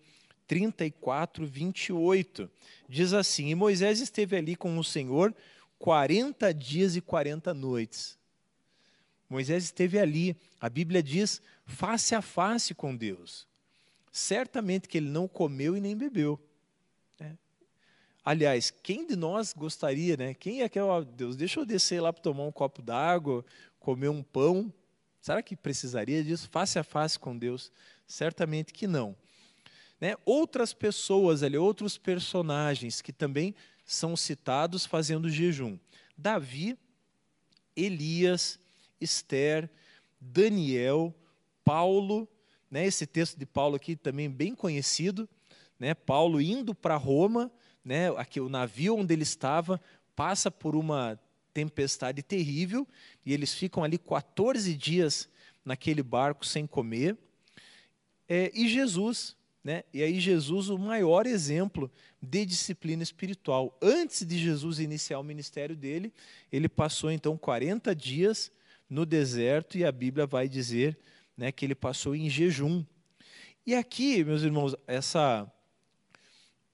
34, 0.48 1.46
28. 1.46 2.50
Diz 2.88 3.12
assim: 3.12 3.50
E 3.50 3.56
Moisés 3.56 4.00
esteve 4.00 4.38
ali 4.38 4.56
com 4.56 4.80
o 4.80 4.84
Senhor 4.86 5.36
40 5.86 6.54
dias 6.54 6.96
e 6.96 7.02
40 7.02 7.54
noites. 7.54 8.18
Moisés 9.30 9.64
esteve 9.64 10.00
ali, 10.00 10.36
a 10.60 10.70
Bíblia 10.70 11.02
diz, 11.02 11.42
face 11.66 12.14
a 12.14 12.22
face 12.22 12.74
com 12.76 12.96
Deus 12.96 13.48
certamente 14.16 14.88
que 14.88 14.98
ele 14.98 15.10
não 15.10 15.28
comeu 15.28 15.76
e 15.76 15.82
nem 15.82 15.96
bebeu. 15.96 16.40
Né? 17.20 17.38
Aliás, 18.24 18.72
quem 18.72 19.06
de 19.06 19.14
nós 19.14 19.52
gostaria, 19.52 20.16
né? 20.16 20.34
Quem 20.34 20.62
é 20.62 20.70
que, 20.70 20.80
ó, 20.80 21.02
Deus, 21.02 21.36
deixa 21.36 21.60
eu 21.60 21.66
descer 21.66 22.00
lá 22.00 22.14
para 22.14 22.24
tomar 22.24 22.46
um 22.46 22.52
copo 22.52 22.82
d'água, 22.82 23.44
comer 23.78 24.08
um 24.08 24.24
pão? 24.24 24.74
Será 25.20 25.44
que 25.44 25.54
precisaria 25.54 26.24
disso 26.24 26.48
face 26.50 26.80
a 26.80 26.84
face 26.84 27.20
com 27.20 27.38
Deus? 27.38 27.74
Certamente 28.08 28.72
que 28.72 28.88
não. 28.88 29.18
Né? 30.00 30.16
Outras 30.24 30.74
pessoas 30.74 31.44
ali, 31.44 31.58
outros 31.58 31.98
personagens 31.98 33.02
que 33.02 33.12
também 33.12 33.54
são 33.86 34.16
citados 34.16 34.86
fazendo 34.86 35.30
jejum. 35.30 35.78
Davi, 36.18 36.78
Elias, 37.76 38.60
Esther, 39.00 39.70
Daniel, 40.20 41.14
Paulo 41.64 42.28
né, 42.70 42.86
esse 42.86 43.06
texto 43.06 43.38
de 43.38 43.46
Paulo 43.46 43.76
aqui 43.76 43.96
também 43.96 44.30
bem 44.30 44.54
conhecido, 44.54 45.30
né, 45.80 45.94
Paulo 45.94 46.42
indo 46.42 46.74
para 46.74 46.98
Roma, 46.98 47.52
né, 47.84 48.10
aqui, 48.18 48.40
o 48.42 48.50
navio 48.50 48.98
onde 48.98 49.14
ele 49.14 49.24
estava 49.24 49.80
passa 50.16 50.50
por 50.50 50.76
uma 50.76 51.18
tempestade 51.54 52.22
terrível 52.22 52.86
e 53.26 53.34
eles 53.34 53.54
ficam 53.54 53.82
ali 53.82 53.98
14 53.98 54.76
dias 54.76 55.30
naquele 55.64 56.04
barco 56.04 56.46
sem 56.46 56.68
comer. 56.68 57.18
É, 58.28 58.52
e 58.54 58.68
Jesus, 58.68 59.38
né, 59.66 59.84
e 59.92 60.04
aí 60.04 60.20
Jesus, 60.20 60.70
o 60.70 60.78
maior 60.78 61.26
exemplo 61.26 61.92
de 62.22 62.46
disciplina 62.46 63.02
espiritual. 63.02 63.76
Antes 63.82 64.24
de 64.24 64.38
Jesus 64.38 64.78
iniciar 64.78 65.18
o 65.18 65.24
ministério 65.24 65.76
dele, 65.76 66.14
ele 66.52 66.70
passou 66.70 67.10
então 67.10 67.36
40 67.36 67.96
dias 67.96 68.52
no 68.88 69.08
deserto 69.08 69.76
e 69.76 69.84
a 69.84 69.92
Bíblia 69.92 70.28
vai 70.28 70.48
dizer 70.48 70.96
né, 71.36 71.52
que 71.52 71.66
ele 71.66 71.74
passou 71.74 72.16
em 72.16 72.30
jejum. 72.30 72.86
E 73.66 73.74
aqui, 73.74 74.24
meus 74.24 74.44
irmãos, 74.44 74.76
essa, 74.86 75.52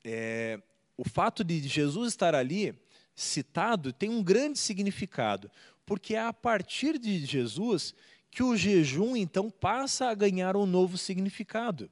é, 0.04 0.62
o 0.98 1.08
fato 1.08 1.46
de 1.46 1.66
Jesus 1.66 2.10
estar 2.10 2.36
ali 2.36 2.78
citado 3.16 3.94
tem 3.94 4.10
um 4.10 4.22
grande 4.22 4.60
significado, 4.60 5.50
porque 5.86 6.14
é 6.14 6.22
a 6.22 6.34
partir 6.34 7.00
de 7.00 7.26
Jesus 7.26 7.96
que 8.30 8.44
o 8.44 8.58
jejum 8.58 9.16
então 9.16 9.50
passa 9.50 10.10
a 10.10 10.14
ganhar 10.14 10.58
um 10.58 10.66
novo 10.66 10.98
significado. 10.98 11.90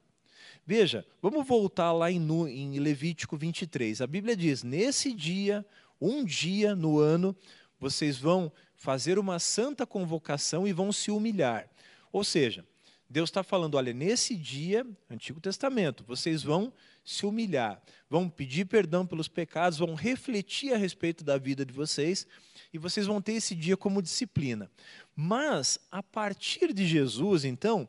Veja, 0.66 1.06
vamos 1.20 1.46
voltar 1.46 1.92
lá 1.92 2.10
em, 2.10 2.20
em 2.48 2.78
Levítico 2.78 3.36
23. 3.36 4.00
A 4.00 4.06
Bíblia 4.06 4.36
diz: 4.36 4.62
nesse 4.62 5.12
dia, 5.12 5.64
um 6.00 6.24
dia 6.24 6.74
no 6.74 6.98
ano, 6.98 7.36
vocês 7.78 8.18
vão 8.18 8.52
fazer 8.74 9.18
uma 9.18 9.38
santa 9.38 9.86
convocação 9.86 10.66
e 10.66 10.72
vão 10.72 10.92
se 10.92 11.10
humilhar. 11.10 11.68
Ou 12.12 12.24
seja, 12.24 12.64
Deus 13.08 13.28
está 13.28 13.42
falando: 13.42 13.74
olha, 13.74 13.92
nesse 13.92 14.36
dia, 14.36 14.86
Antigo 15.10 15.40
Testamento, 15.40 16.04
vocês 16.06 16.42
vão 16.42 16.72
se 17.04 17.26
humilhar, 17.26 17.82
vão 18.08 18.28
pedir 18.28 18.66
perdão 18.66 19.04
pelos 19.04 19.26
pecados, 19.26 19.78
vão 19.78 19.94
refletir 19.94 20.72
a 20.72 20.76
respeito 20.76 21.24
da 21.24 21.36
vida 21.36 21.64
de 21.64 21.72
vocês 21.72 22.26
e 22.72 22.78
vocês 22.78 23.06
vão 23.06 23.20
ter 23.20 23.32
esse 23.32 23.54
dia 23.54 23.76
como 23.76 24.00
disciplina. 24.00 24.70
Mas, 25.16 25.78
a 25.90 26.02
partir 26.02 26.72
de 26.72 26.86
Jesus, 26.86 27.44
então, 27.44 27.88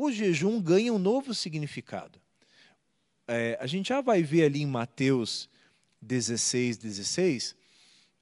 o 0.00 0.12
jejum 0.12 0.60
ganha 0.60 0.92
um 0.92 0.98
novo 0.98 1.34
significado. 1.34 2.20
É, 3.26 3.58
a 3.60 3.66
gente 3.66 3.88
já 3.88 4.00
vai 4.00 4.22
ver 4.22 4.44
ali 4.44 4.62
em 4.62 4.66
Mateus 4.66 5.50
16, 6.00 6.78
16, 6.78 7.56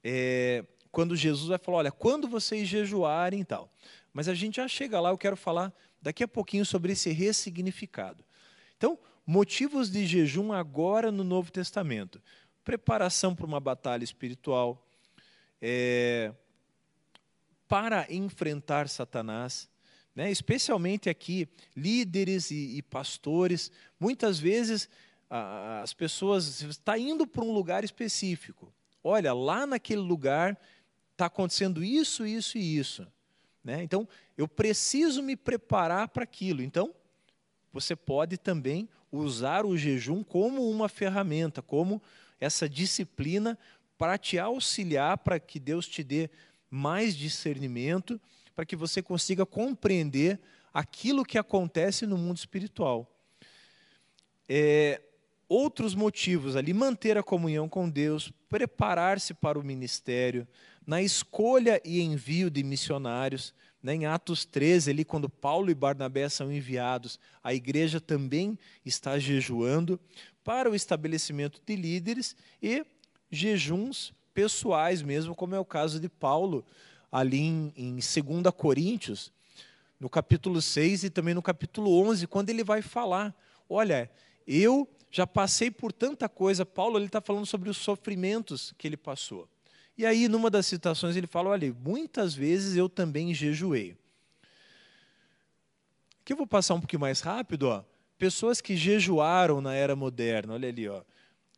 é, 0.03 0.65
quando 0.91 1.15
Jesus 1.15 1.49
vai 1.49 1.57
falar: 1.57 1.77
olha, 1.77 1.91
quando 1.91 2.27
vocês 2.27 2.67
jejuarem 2.67 3.41
e 3.41 3.45
tal. 3.45 3.71
Mas 4.11 4.27
a 4.27 4.33
gente 4.33 4.55
já 4.55 4.67
chega 4.67 4.99
lá, 4.99 5.09
eu 5.11 5.17
quero 5.17 5.37
falar 5.37 5.71
daqui 6.01 6.23
a 6.23 6.27
pouquinho 6.27 6.65
sobre 6.65 6.93
esse 6.93 7.11
ressignificado. 7.11 8.25
Então, 8.75 8.97
motivos 9.25 9.91
de 9.91 10.07
jejum 10.07 10.51
agora 10.51 11.11
no 11.11 11.23
Novo 11.23 11.51
Testamento: 11.51 12.21
preparação 12.63 13.35
para 13.35 13.45
uma 13.45 13.59
batalha 13.59 14.03
espiritual, 14.03 14.83
é, 15.61 16.33
para 17.67 18.11
enfrentar 18.11 18.89
Satanás, 18.89 19.69
né, 20.17 20.31
especialmente 20.31 21.11
aqui, 21.11 21.47
líderes 21.75 22.49
e, 22.49 22.77
e 22.77 22.81
pastores, 22.81 23.71
muitas 23.99 24.39
vezes 24.39 24.89
a, 25.29 25.81
as 25.83 25.93
pessoas 25.93 26.59
estão 26.59 26.97
indo 26.97 27.27
para 27.27 27.43
um 27.43 27.51
lugar 27.51 27.83
específico. 27.83 28.73
Olha, 29.03 29.31
lá 29.31 29.67
naquele 29.67 30.01
lugar 30.01 30.59
está 31.11 31.27
acontecendo 31.27 31.83
isso, 31.83 32.25
isso 32.25 32.57
e 32.57 32.79
isso. 32.79 33.05
Né? 33.63 33.83
Então, 33.83 34.07
eu 34.35 34.47
preciso 34.47 35.21
me 35.21 35.35
preparar 35.35 36.07
para 36.07 36.23
aquilo. 36.23 36.63
Então, 36.63 36.95
você 37.71 37.95
pode 37.95 38.39
também 38.39 38.89
usar 39.11 39.67
o 39.67 39.77
jejum 39.77 40.23
como 40.23 40.67
uma 40.67 40.89
ferramenta, 40.89 41.61
como 41.61 42.01
essa 42.39 42.67
disciplina 42.67 43.55
para 43.99 44.17
te 44.17 44.39
auxiliar, 44.39 45.19
para 45.19 45.39
que 45.39 45.59
Deus 45.59 45.87
te 45.87 46.03
dê 46.03 46.27
mais 46.71 47.15
discernimento, 47.15 48.19
para 48.57 48.65
que 48.65 48.75
você 48.75 49.03
consiga 49.03 49.45
compreender 49.45 50.39
aquilo 50.73 51.23
que 51.23 51.37
acontece 51.37 52.07
no 52.07 52.17
mundo 52.17 52.37
espiritual. 52.37 53.07
É, 54.49 54.99
outros 55.47 55.93
motivos 55.93 56.55
ali, 56.55 56.73
manter 56.73 57.19
a 57.19 57.23
comunhão 57.23 57.69
com 57.69 57.87
Deus, 57.87 58.33
preparar-se 58.49 59.35
para 59.35 59.59
o 59.59 59.63
ministério, 59.63 60.47
na 60.87 61.03
escolha 61.03 61.79
e 61.85 62.01
envio 62.01 62.49
de 62.49 62.63
missionários. 62.63 63.53
Né, 63.83 63.93
em 63.93 64.05
Atos 64.07 64.43
13, 64.43 64.89
ali, 64.89 65.05
quando 65.05 65.29
Paulo 65.29 65.69
e 65.69 65.75
Barnabé 65.75 66.27
são 66.27 66.51
enviados, 66.51 67.19
a 67.43 67.53
igreja 67.53 68.01
também 68.01 68.57
está 68.83 69.19
jejuando 69.19 69.99
para 70.43 70.67
o 70.67 70.73
estabelecimento 70.73 71.61
de 71.63 71.75
líderes 71.75 72.35
e 72.59 72.83
jejuns 73.29 74.11
pessoais 74.33 75.03
mesmo, 75.03 75.35
como 75.35 75.53
é 75.53 75.59
o 75.59 75.65
caso 75.65 75.99
de 75.99 76.09
Paulo, 76.09 76.65
ali 77.11 77.39
em, 77.39 77.73
em 77.75 77.93
2 77.95 78.53
Coríntios, 78.55 79.31
no 79.99 80.09
capítulo 80.09 80.61
6 80.61 81.05
e 81.05 81.09
também 81.09 81.33
no 81.33 81.41
capítulo 81.41 81.91
11, 82.07 82.27
quando 82.27 82.49
ele 82.49 82.63
vai 82.63 82.81
falar: 82.81 83.35
Olha, 83.69 84.09
eu 84.45 84.87
já 85.09 85.25
passei 85.25 85.71
por 85.71 85.91
tanta 85.91 86.29
coisa. 86.29 86.65
Paulo 86.65 86.99
está 86.99 87.21
falando 87.21 87.45
sobre 87.45 87.69
os 87.69 87.77
sofrimentos 87.77 88.73
que 88.77 88.87
ele 88.87 88.97
passou. 88.97 89.47
E 89.97 90.05
aí, 90.05 90.27
numa 90.27 90.49
das 90.49 90.67
citações, 90.67 91.15
ele 91.15 91.27
fala: 91.27 91.49
Olha, 91.49 91.75
muitas 91.83 92.33
vezes 92.33 92.75
eu 92.75 92.87
também 92.87 93.33
jejuei. 93.33 93.97
Aqui 96.21 96.33
eu 96.33 96.37
vou 96.37 96.47
passar 96.47 96.75
um 96.75 96.79
pouquinho 96.79 96.99
mais 96.99 97.21
rápido. 97.21 97.69
Ó. 97.69 97.83
Pessoas 98.17 98.61
que 98.61 98.75
jejuaram 98.75 99.61
na 99.61 99.73
era 99.73 99.95
moderna, 99.95 100.53
olha 100.53 100.69
ali, 100.69 100.87
ó. 100.87 101.01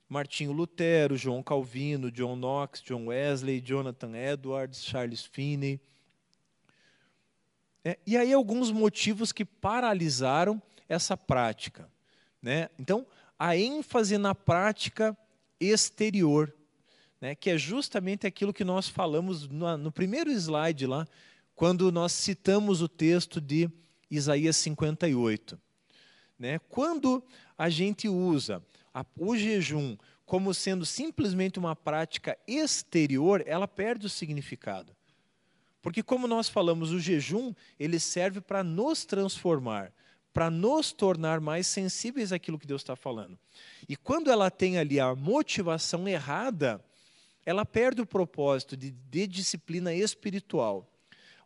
Martinho 0.09 0.51
Lutero, 0.51 1.15
João 1.15 1.43
Calvino, 1.43 2.11
John 2.11 2.35
Knox, 2.35 2.81
John 2.81 3.05
Wesley, 3.05 3.61
Jonathan 3.61 4.17
Edwards, 4.17 4.83
Charles 4.83 5.23
Finney. 5.23 5.79
É, 7.85 7.97
e 8.07 8.17
aí 8.17 8.33
alguns 8.33 8.71
motivos 8.71 9.31
que 9.31 9.45
paralisaram 9.45 10.59
essa 10.89 11.15
prática. 11.15 11.87
Né? 12.41 12.69
Então, 12.79 13.05
a 13.37 13.55
ênfase 13.55 14.17
na 14.17 14.33
prática 14.33 15.15
exterior, 15.59 16.51
né? 17.21 17.35
que 17.35 17.51
é 17.51 17.57
justamente 17.57 18.25
aquilo 18.25 18.51
que 18.51 18.63
nós 18.63 18.87
falamos 18.87 19.47
no, 19.47 19.77
no 19.77 19.91
primeiro 19.91 20.31
slide 20.31 20.87
lá, 20.87 21.07
quando 21.55 21.91
nós 21.91 22.13
citamos 22.13 22.81
o 22.81 22.87
texto 22.87 23.39
de 23.39 23.69
Isaías 24.09 24.55
58. 24.57 25.59
Né? 26.39 26.57
Quando 26.67 27.23
a 27.55 27.69
gente 27.69 28.09
usa 28.09 28.63
o 29.17 29.37
jejum 29.37 29.97
como 30.29 30.53
sendo 30.53 30.85
simplesmente 30.85 31.57
uma 31.57 31.75
prática 31.75 32.37
exterior, 32.47 33.43
ela 33.47 33.67
perde 33.67 34.05
o 34.05 34.09
significado. 34.09 34.95
Porque 35.81 36.03
como 36.03 36.27
nós 36.27 36.47
falamos, 36.47 36.91
o 36.91 36.99
jejum, 36.99 37.51
ele 37.79 37.99
serve 37.99 38.39
para 38.39 38.63
nos 38.63 39.05
transformar, 39.05 39.91
para 40.31 40.51
nos 40.51 40.91
tornar 40.91 41.39
mais 41.39 41.65
sensíveis 41.65 42.31
àquilo 42.31 42.59
que 42.59 42.67
Deus 42.67 42.81
está 42.81 42.95
falando. 42.95 43.39
E 43.87 43.95
quando 43.95 44.29
ela 44.29 44.51
tem 44.51 44.77
ali 44.77 44.99
a 44.99 45.15
motivação 45.15 46.07
errada, 46.07 46.79
ela 47.43 47.65
perde 47.65 48.01
o 48.01 48.05
propósito 48.05 48.77
de, 48.77 48.91
de 48.91 49.25
disciplina 49.25 49.93
espiritual. 49.95 50.87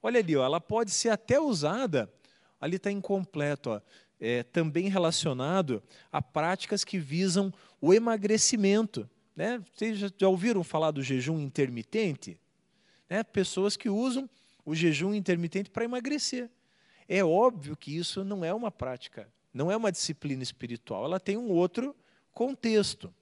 Olha 0.02 0.20
ali, 0.20 0.36
ó, 0.36 0.44
ela 0.44 0.60
pode 0.60 0.92
ser 0.92 1.08
até 1.08 1.40
usada, 1.40 2.12
ali 2.60 2.76
está 2.76 2.92
incompleto, 2.92 3.70
ó, 3.70 3.82
é, 4.24 4.42
também 4.42 4.88
relacionado 4.88 5.84
a 6.10 6.22
práticas 6.22 6.86
que 6.86 6.98
visam 6.98 7.54
o 7.82 7.94
emagrecimento. 7.94 9.10
Né? 9.36 9.62
Vocês 9.76 10.00
já, 10.00 10.10
ouviram 10.30 10.64
falar 10.64 10.92
do 10.92 11.04
jejum 11.04 11.38
intermitente? 11.42 12.40
Né? 13.10 13.22
Pessoas 13.22 13.76
que 13.76 13.90
usam 13.90 14.30
o 14.66 14.74
jejum 14.74 15.14
intermitente 15.14 15.70
para 15.70 15.84
emagrecer. 15.84 16.50
É 17.06 17.22
óbvio 17.22 17.76
que 17.76 17.94
isso 17.94 18.24
não 18.24 18.46
é 18.46 18.54
uma 18.54 18.72
prática, 18.72 19.28
não 19.54 19.70
é 19.70 19.76
uma 19.76 19.92
disciplina 19.92 20.42
espiritual, 20.42 21.04
ela 21.04 21.20
tem 21.20 21.36
um 21.36 21.50
outro 21.50 21.94
contexto. 22.32 23.14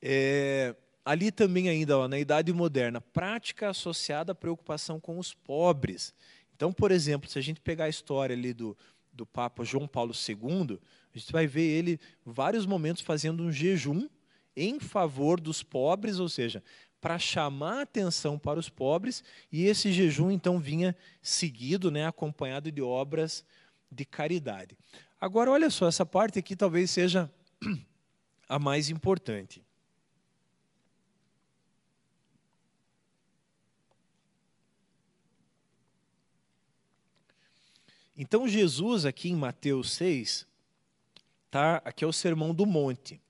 É, 0.00 0.74
ali 1.04 1.30
também 1.30 1.68
ainda, 1.68 1.98
ó, 1.98 2.08
na 2.08 2.18
Idade 2.18 2.50
Moderna, 2.50 3.02
prática 3.02 3.68
associada 3.68 4.32
à 4.32 4.34
preocupação 4.34 4.98
com 4.98 5.18
os 5.18 5.34
pobres. 5.34 6.14
Então, 6.62 6.72
por 6.72 6.92
exemplo, 6.92 7.28
se 7.28 7.36
a 7.40 7.42
gente 7.42 7.60
pegar 7.60 7.86
a 7.86 7.88
história 7.88 8.36
ali 8.36 8.54
do, 8.54 8.76
do 9.12 9.26
Papa 9.26 9.64
João 9.64 9.86
Paulo 9.86 10.12
II, 10.12 10.78
a 11.14 11.18
gente 11.18 11.32
vai 11.32 11.46
ver 11.46 11.62
ele 11.62 12.00
vários 12.24 12.64
momentos 12.64 13.02
fazendo 13.02 13.42
um 13.42 13.52
jejum 13.52 14.08
em 14.56 14.80
favor 14.80 15.40
dos 15.40 15.62
pobres, 15.62 16.18
ou 16.18 16.28
seja, 16.28 16.62
para 17.00 17.18
chamar 17.18 17.82
atenção 17.82 18.38
para 18.38 18.58
os 18.58 18.68
pobres, 18.68 19.24
e 19.50 19.64
esse 19.64 19.92
jejum 19.92 20.30
então 20.30 20.58
vinha 20.58 20.96
seguido, 21.20 21.90
né, 21.90 22.06
acompanhado 22.06 22.70
de 22.70 22.80
obras 22.80 23.44
de 23.90 24.04
caridade. 24.04 24.76
Agora, 25.20 25.50
olha 25.50 25.68
só, 25.68 25.88
essa 25.88 26.06
parte 26.06 26.38
aqui 26.38 26.56
talvez 26.56 26.90
seja 26.90 27.30
a 28.48 28.58
mais 28.58 28.88
importante. 28.88 29.62
Então, 38.22 38.46
Jesus, 38.46 39.04
aqui 39.04 39.30
em 39.30 39.34
Mateus 39.34 39.90
6, 39.90 40.46
tá, 41.50 41.82
aqui 41.84 42.04
é 42.04 42.06
o 42.06 42.12
Sermão 42.12 42.54
do 42.54 42.64
Monte. 42.64 43.20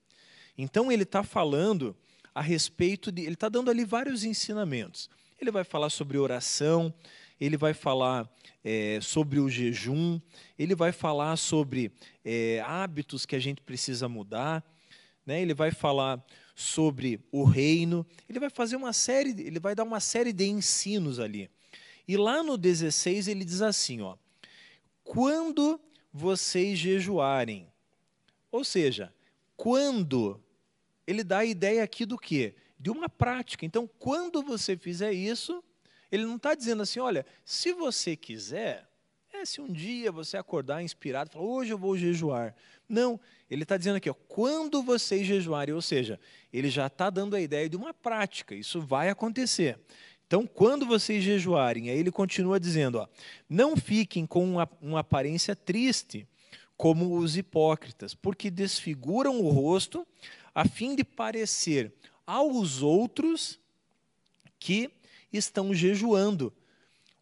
Então, 0.55 0.91
ele 0.91 1.01
está 1.01 1.23
falando 1.23 1.97
a 2.31 2.43
respeito 2.43 3.11
de. 3.11 3.23
Ele 3.23 3.33
está 3.33 3.49
dando 3.49 3.71
ali 3.71 3.85
vários 3.85 4.23
ensinamentos. 4.23 5.09
Ele 5.41 5.49
vai 5.49 5.63
falar 5.63 5.89
sobre 5.89 6.19
oração, 6.19 6.93
ele 7.41 7.57
vai 7.57 7.73
falar 7.73 8.31
é, 8.63 8.99
sobre 9.01 9.39
o 9.39 9.49
jejum, 9.49 10.21
ele 10.59 10.75
vai 10.75 10.91
falar 10.91 11.37
sobre 11.37 11.91
é, 12.23 12.61
hábitos 12.63 13.25
que 13.25 13.35
a 13.35 13.39
gente 13.39 13.63
precisa 13.63 14.07
mudar, 14.07 14.63
né? 15.25 15.41
ele 15.41 15.55
vai 15.55 15.71
falar 15.71 16.23
sobre 16.53 17.19
o 17.31 17.43
reino, 17.43 18.05
ele 18.29 18.39
vai 18.39 18.51
fazer 18.51 18.75
uma 18.75 18.93
série, 18.93 19.31
ele 19.41 19.59
vai 19.59 19.73
dar 19.73 19.85
uma 19.85 19.99
série 19.99 20.31
de 20.31 20.45
ensinos 20.45 21.19
ali. 21.19 21.49
E 22.07 22.15
lá 22.15 22.43
no 22.43 22.59
16 22.59 23.27
ele 23.27 23.43
diz 23.43 23.63
assim, 23.63 24.01
ó, 24.01 24.15
quando 25.03 25.79
vocês 26.11 26.77
jejuarem. 26.77 27.67
Ou 28.51 28.63
seja, 28.63 29.13
quando 29.55 30.39
ele 31.05 31.23
dá 31.23 31.39
a 31.39 31.45
ideia 31.45 31.83
aqui 31.83 32.05
do 32.05 32.17
quê? 32.17 32.55
De 32.79 32.89
uma 32.89 33.09
prática. 33.09 33.65
Então, 33.65 33.89
quando 33.99 34.41
você 34.41 34.77
fizer 34.77 35.11
isso, 35.11 35.63
ele 36.11 36.25
não 36.25 36.35
está 36.35 36.53
dizendo 36.53 36.83
assim, 36.83 36.99
olha, 36.99 37.25
se 37.43 37.73
você 37.73 38.15
quiser, 38.15 38.87
é 39.33 39.45
se 39.45 39.59
um 39.59 39.71
dia 39.71 40.11
você 40.11 40.37
acordar 40.37 40.83
inspirado, 40.83 41.31
falar, 41.31 41.45
hoje 41.45 41.71
eu 41.71 41.77
vou 41.77 41.97
jejuar. 41.97 42.55
Não, 42.87 43.19
ele 43.49 43.63
está 43.63 43.77
dizendo 43.77 43.95
aqui, 43.95 44.09
ó, 44.09 44.13
quando 44.13 44.83
vocês 44.83 45.25
jejuarem, 45.25 45.73
ou 45.73 45.81
seja, 45.81 46.19
ele 46.51 46.69
já 46.69 46.87
está 46.87 47.09
dando 47.09 47.35
a 47.35 47.41
ideia 47.41 47.67
de 47.67 47.75
uma 47.75 47.93
prática, 47.93 48.53
isso 48.53 48.79
vai 48.79 49.09
acontecer. 49.09 49.79
Então, 50.33 50.47
quando 50.47 50.87
vocês 50.87 51.23
jejuarem, 51.23 51.91
aí 51.91 51.99
ele 51.99 52.09
continua 52.09 52.59
dizendo: 52.59 52.97
ó, 52.97 53.07
não 53.47 53.77
fiquem 53.77 54.25
com 54.25 54.43
uma, 54.43 54.67
uma 54.81 55.01
aparência 55.01 55.55
triste, 55.55 56.27
como 56.75 57.15
os 57.19 57.37
hipócritas, 57.37 58.15
porque 58.15 58.49
desfiguram 58.49 59.39
o 59.39 59.49
rosto 59.51 60.07
a 60.55 60.67
fim 60.67 60.95
de 60.95 61.03
parecer 61.03 61.93
aos 62.25 62.81
outros 62.81 63.59
que 64.57 64.89
estão 65.31 65.71
jejuando. 65.71 66.51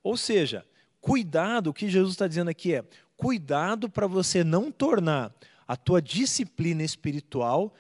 Ou 0.02 0.15
seja, 0.15 0.65
cuidado, 1.02 1.71
o 1.71 1.74
que 1.74 1.89
Jesus 1.89 2.13
está 2.13 2.30
dizendo 2.30 2.50
aqui 2.50 2.76
é: 2.76 2.86
cuidado 3.17 3.89
para 3.89 4.08
você 4.08 4.41
não 4.41 4.71
tornar 4.71 5.36
a 5.67 5.76
tua 5.76 6.02
disciplina 6.02 6.82
espiritual 6.82 7.76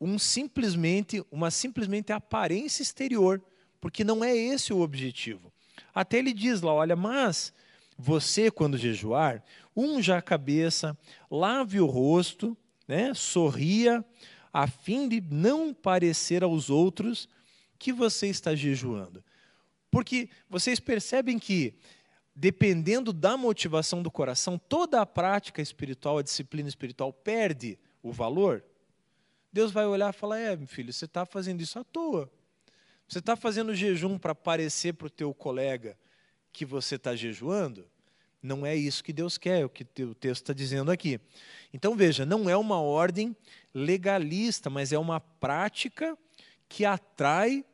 um 0.00 0.18
simplesmente 0.18 1.24
uma 1.30 1.52
simplesmente 1.52 2.12
aparência 2.12 2.82
exterior 2.82 3.40
porque 3.80 4.04
não 4.04 4.24
é 4.24 4.34
esse 4.34 4.72
o 4.72 4.80
objetivo. 4.80 5.52
Até 5.94 6.18
ele 6.18 6.32
diz 6.32 6.60
lá: 6.60 6.72
olha, 6.72 6.96
mas 6.96 7.52
você, 7.98 8.50
quando 8.50 8.76
jejuar, 8.76 9.42
unja 9.76 10.16
a 10.16 10.22
cabeça, 10.22 10.96
lave 11.30 11.80
o 11.80 11.86
rosto, 11.86 12.56
né, 12.86 13.12
sorria, 13.14 14.04
a 14.52 14.66
fim 14.66 15.08
de 15.08 15.20
não 15.20 15.72
parecer 15.72 16.42
aos 16.42 16.70
outros 16.70 17.28
que 17.78 17.92
você 17.92 18.28
está 18.28 18.54
jejuando. 18.54 19.22
Porque 19.90 20.28
vocês 20.48 20.80
percebem 20.80 21.38
que 21.38 21.74
dependendo 22.36 23.14
da 23.14 23.34
motivação 23.34 24.02
do 24.02 24.10
coração, 24.10 24.58
toda 24.58 25.00
a 25.00 25.06
prática 25.06 25.62
espiritual, 25.62 26.18
a 26.18 26.22
disciplina 26.22 26.68
espiritual 26.68 27.10
perde 27.10 27.78
o 28.02 28.12
valor, 28.12 28.62
Deus 29.50 29.72
vai 29.72 29.86
olhar 29.86 30.12
e 30.12 30.16
falar: 30.16 30.38
É, 30.38 30.54
meu 30.54 30.66
filho, 30.66 30.92
você 30.92 31.06
está 31.06 31.24
fazendo 31.24 31.62
isso 31.62 31.78
à 31.78 31.84
toa. 31.84 32.30
Você 33.08 33.18
está 33.20 33.36
fazendo 33.36 33.74
jejum 33.74 34.18
para 34.18 34.34
parecer 34.34 34.94
para 34.94 35.06
o 35.06 35.10
teu 35.10 35.32
colega 35.32 35.96
que 36.52 36.64
você 36.64 36.96
está 36.96 37.14
jejuando? 37.14 37.86
Não 38.42 38.64
é 38.64 38.76
isso 38.76 39.02
que 39.02 39.12
Deus 39.12 39.38
quer, 39.38 39.60
é 39.60 39.64
o 39.64 39.68
que 39.68 39.84
o 40.02 40.14
texto 40.14 40.42
está 40.42 40.52
dizendo 40.52 40.90
aqui. 40.90 41.20
Então 41.72 41.96
veja, 41.96 42.24
não 42.24 42.48
é 42.48 42.56
uma 42.56 42.80
ordem 42.80 43.36
legalista, 43.74 44.70
mas 44.70 44.92
é 44.92 44.98
uma 44.98 45.20
prática 45.20 46.16
que 46.68 46.84
atrai. 46.84 47.64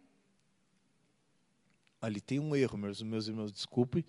Ali 2.00 2.20
tem 2.20 2.40
um 2.40 2.56
erro, 2.56 2.76
meus, 2.78 3.02
meus 3.02 3.28
irmãos, 3.28 3.52
desculpe. 3.52 4.04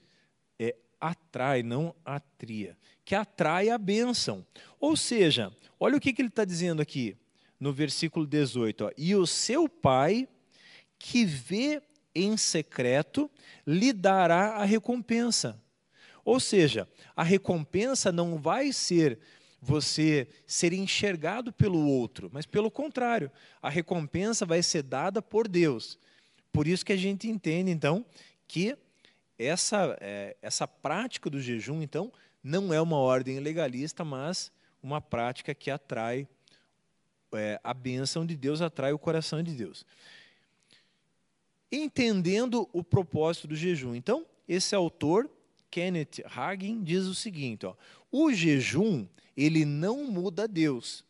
É 0.59 0.75
atrai, 0.99 1.63
não 1.63 1.93
atria. 2.05 2.77
Que 3.03 3.13
atrai 3.13 3.69
a 3.69 3.77
bênção. 3.77 4.45
Ou 4.79 4.95
seja, 4.95 5.55
olha 5.79 5.97
o 5.97 5.99
que, 5.99 6.13
que 6.13 6.21
ele 6.21 6.29
está 6.29 6.45
dizendo 6.45 6.81
aqui 6.81 7.17
no 7.59 7.73
versículo 7.73 8.25
18: 8.25 8.85
ó, 8.85 8.91
E 8.97 9.15
o 9.15 9.27
seu 9.27 9.67
pai, 9.67 10.27
que 11.05 11.25
vê 11.25 11.81
em 12.15 12.37
secreto, 12.37 13.29
lhe 13.67 13.91
dará 13.91 14.53
a 14.53 14.63
recompensa. 14.63 15.61
Ou 16.23 16.39
seja, 16.39 16.87
a 17.13 17.23
recompensa 17.23 18.09
não 18.09 18.37
vai 18.37 18.71
ser 18.71 19.19
você 19.61 20.25
ser 20.47 20.71
enxergado 20.71 21.51
pelo 21.51 21.85
outro, 21.85 22.29
mas 22.31 22.45
pelo 22.45 22.71
contrário, 22.71 23.29
a 23.61 23.69
recompensa 23.69 24.45
vai 24.45 24.63
ser 24.63 24.81
dada 24.81 25.21
por 25.21 25.45
Deus. 25.45 25.99
Por 26.53 26.67
isso 26.67 26.85
que 26.85 26.93
a 26.93 26.97
gente 26.97 27.27
entende, 27.27 27.69
então, 27.69 28.05
que 28.47 28.77
essa, 29.37 29.97
é, 29.99 30.37
essa 30.41 30.65
prática 30.65 31.29
do 31.29 31.41
jejum, 31.41 31.81
então, 31.81 32.13
não 32.41 32.73
é 32.73 32.79
uma 32.79 32.97
ordem 32.97 33.41
legalista, 33.41 34.05
mas 34.05 34.53
uma 34.81 35.01
prática 35.01 35.53
que 35.53 35.69
atrai 35.69 36.25
é, 37.33 37.59
a 37.61 37.73
bênção 37.73 38.25
de 38.25 38.37
Deus, 38.37 38.61
atrai 38.61 38.93
o 38.93 38.99
coração 38.99 39.43
de 39.43 39.53
Deus. 39.53 39.85
Entendendo 41.75 42.69
o 42.71 42.83
propósito 42.83 43.47
do 43.47 43.55
jejum. 43.55 43.95
Então, 43.95 44.27
esse 44.47 44.75
autor, 44.75 45.27
Kenneth 45.71 46.23
Hagin, 46.23 46.83
diz 46.83 47.05
o 47.05 47.15
seguinte: 47.15 47.65
ó, 47.65 47.73
o 48.11 48.31
jejum 48.31 49.07
ele 49.35 49.65
não 49.65 50.05
muda 50.05 50.47
Deus. 50.47 51.03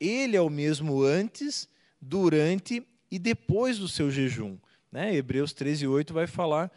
Ele 0.00 0.36
é 0.36 0.40
o 0.40 0.50
mesmo 0.50 1.04
antes, 1.04 1.68
durante 2.00 2.84
e 3.08 3.16
depois 3.16 3.78
do 3.78 3.86
seu 3.86 4.10
jejum. 4.10 4.58
Né? 4.90 5.14
Hebreus 5.14 5.52
13, 5.52 5.86
8 5.86 6.12
vai 6.12 6.26
falar 6.26 6.72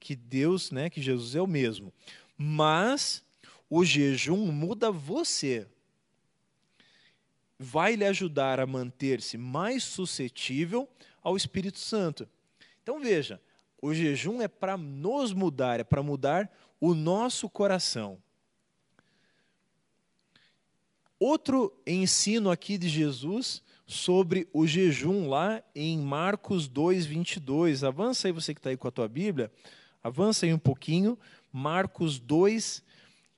que 0.00 0.16
Deus, 0.16 0.72
né, 0.72 0.90
que 0.90 1.00
Jesus 1.00 1.36
é 1.36 1.40
o 1.40 1.46
mesmo. 1.46 1.92
Mas 2.36 3.22
o 3.70 3.84
jejum 3.84 4.50
muda 4.50 4.90
você. 4.90 5.64
Vai 7.56 7.94
lhe 7.94 8.04
ajudar 8.04 8.58
a 8.58 8.66
manter-se 8.66 9.38
mais 9.38 9.84
suscetível 9.84 10.88
ao 11.22 11.36
Espírito 11.36 11.78
Santo. 11.78 12.28
Então 12.88 13.00
veja, 13.00 13.38
o 13.82 13.92
jejum 13.92 14.40
é 14.40 14.48
para 14.48 14.74
nos 14.78 15.34
mudar, 15.34 15.78
é 15.78 15.84
para 15.84 16.02
mudar 16.02 16.50
o 16.80 16.94
nosso 16.94 17.46
coração. 17.46 18.16
Outro 21.20 21.70
ensino 21.86 22.50
aqui 22.50 22.78
de 22.78 22.88
Jesus 22.88 23.62
sobre 23.86 24.48
o 24.54 24.66
jejum 24.66 25.28
lá 25.28 25.62
em 25.74 25.98
Marcos 25.98 26.66
2, 26.66 27.04
22. 27.04 27.84
Avança 27.84 28.26
aí 28.26 28.32
você 28.32 28.54
que 28.54 28.58
está 28.58 28.70
aí 28.70 28.76
com 28.78 28.88
a 28.88 28.90
tua 28.90 29.06
Bíblia. 29.06 29.52
Avança 30.02 30.46
aí 30.46 30.54
um 30.54 30.58
pouquinho. 30.58 31.18
Marcos 31.52 32.18
2, 32.18 32.82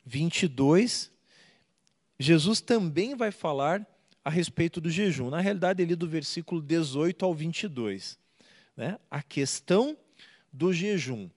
22. 0.06 1.10
Jesus 2.20 2.60
também 2.60 3.16
vai 3.16 3.32
falar 3.32 3.84
a 4.24 4.30
respeito 4.30 4.80
do 4.80 4.88
jejum. 4.88 5.28
Na 5.28 5.40
realidade, 5.40 5.82
ele 5.82 5.96
do 5.96 6.06
versículo 6.06 6.62
18 6.62 7.24
ao 7.24 7.34
22. 7.34 8.20
Né? 8.76 8.98
A 9.10 9.22
questão 9.22 9.96
do 10.52 10.72
jejum. 10.72 11.28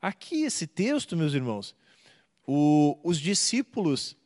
Aqui, 0.00 0.42
esse 0.44 0.66
texto, 0.66 1.16
meus 1.16 1.34
irmãos, 1.34 1.74
o, 2.46 2.98
os 3.02 3.20
discípulos 3.20 4.16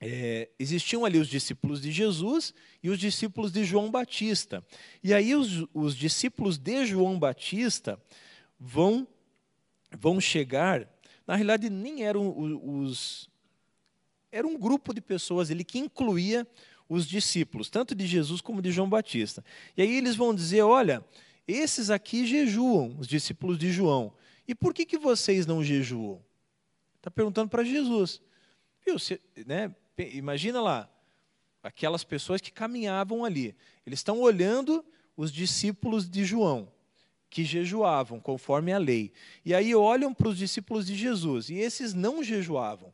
é, 0.00 0.48
existiam 0.58 1.04
ali 1.04 1.18
os 1.18 1.28
discípulos 1.28 1.82
de 1.82 1.92
Jesus 1.92 2.54
e 2.82 2.88
os 2.88 2.98
discípulos 2.98 3.52
de 3.52 3.64
João 3.64 3.90
Batista. 3.90 4.64
E 5.04 5.12
aí 5.12 5.34
os, 5.34 5.66
os 5.74 5.94
discípulos 5.94 6.56
de 6.56 6.86
João 6.86 7.18
Batista 7.18 8.00
vão, 8.58 9.06
vão 9.98 10.20
chegar, 10.20 10.88
na 11.26 11.34
realidade 11.34 11.68
nem 11.68 12.02
eram 12.02 12.34
os, 12.36 13.28
era 14.32 14.46
um 14.46 14.56
grupo 14.56 14.94
de 14.94 15.00
pessoas 15.00 15.50
ali 15.50 15.64
que 15.64 15.78
incluía 15.78 16.46
os 16.88 17.06
discípulos, 17.06 17.68
tanto 17.68 17.94
de 17.94 18.06
Jesus 18.06 18.40
como 18.40 18.62
de 18.62 18.72
João 18.72 18.88
Batista. 18.88 19.44
E 19.76 19.82
aí 19.82 19.96
eles 19.96 20.16
vão 20.16 20.34
dizer, 20.34 20.62
olha, 20.62 21.04
esses 21.52 21.90
aqui 21.90 22.26
jejuam, 22.26 22.96
os 22.98 23.06
discípulos 23.06 23.58
de 23.58 23.72
João. 23.72 24.12
E 24.46 24.54
por 24.54 24.74
que, 24.74 24.84
que 24.84 24.98
vocês 24.98 25.46
não 25.46 25.62
jejuam? 25.62 26.22
Está 26.96 27.10
perguntando 27.10 27.48
para 27.48 27.64
Jesus. 27.64 28.20
Viu, 28.84 28.98
se, 28.98 29.20
né, 29.46 29.74
imagina 30.12 30.60
lá, 30.60 30.90
aquelas 31.62 32.04
pessoas 32.04 32.40
que 32.40 32.50
caminhavam 32.50 33.24
ali. 33.24 33.54
Eles 33.86 34.00
estão 34.00 34.20
olhando 34.20 34.84
os 35.16 35.32
discípulos 35.32 36.08
de 36.08 36.24
João, 36.24 36.70
que 37.28 37.44
jejuavam 37.44 38.18
conforme 38.18 38.72
a 38.72 38.78
lei. 38.78 39.12
E 39.44 39.54
aí 39.54 39.74
olham 39.74 40.12
para 40.14 40.28
os 40.28 40.38
discípulos 40.38 40.86
de 40.86 40.94
Jesus, 40.94 41.50
e 41.50 41.54
esses 41.54 41.94
não 41.94 42.22
jejuavam. 42.22 42.92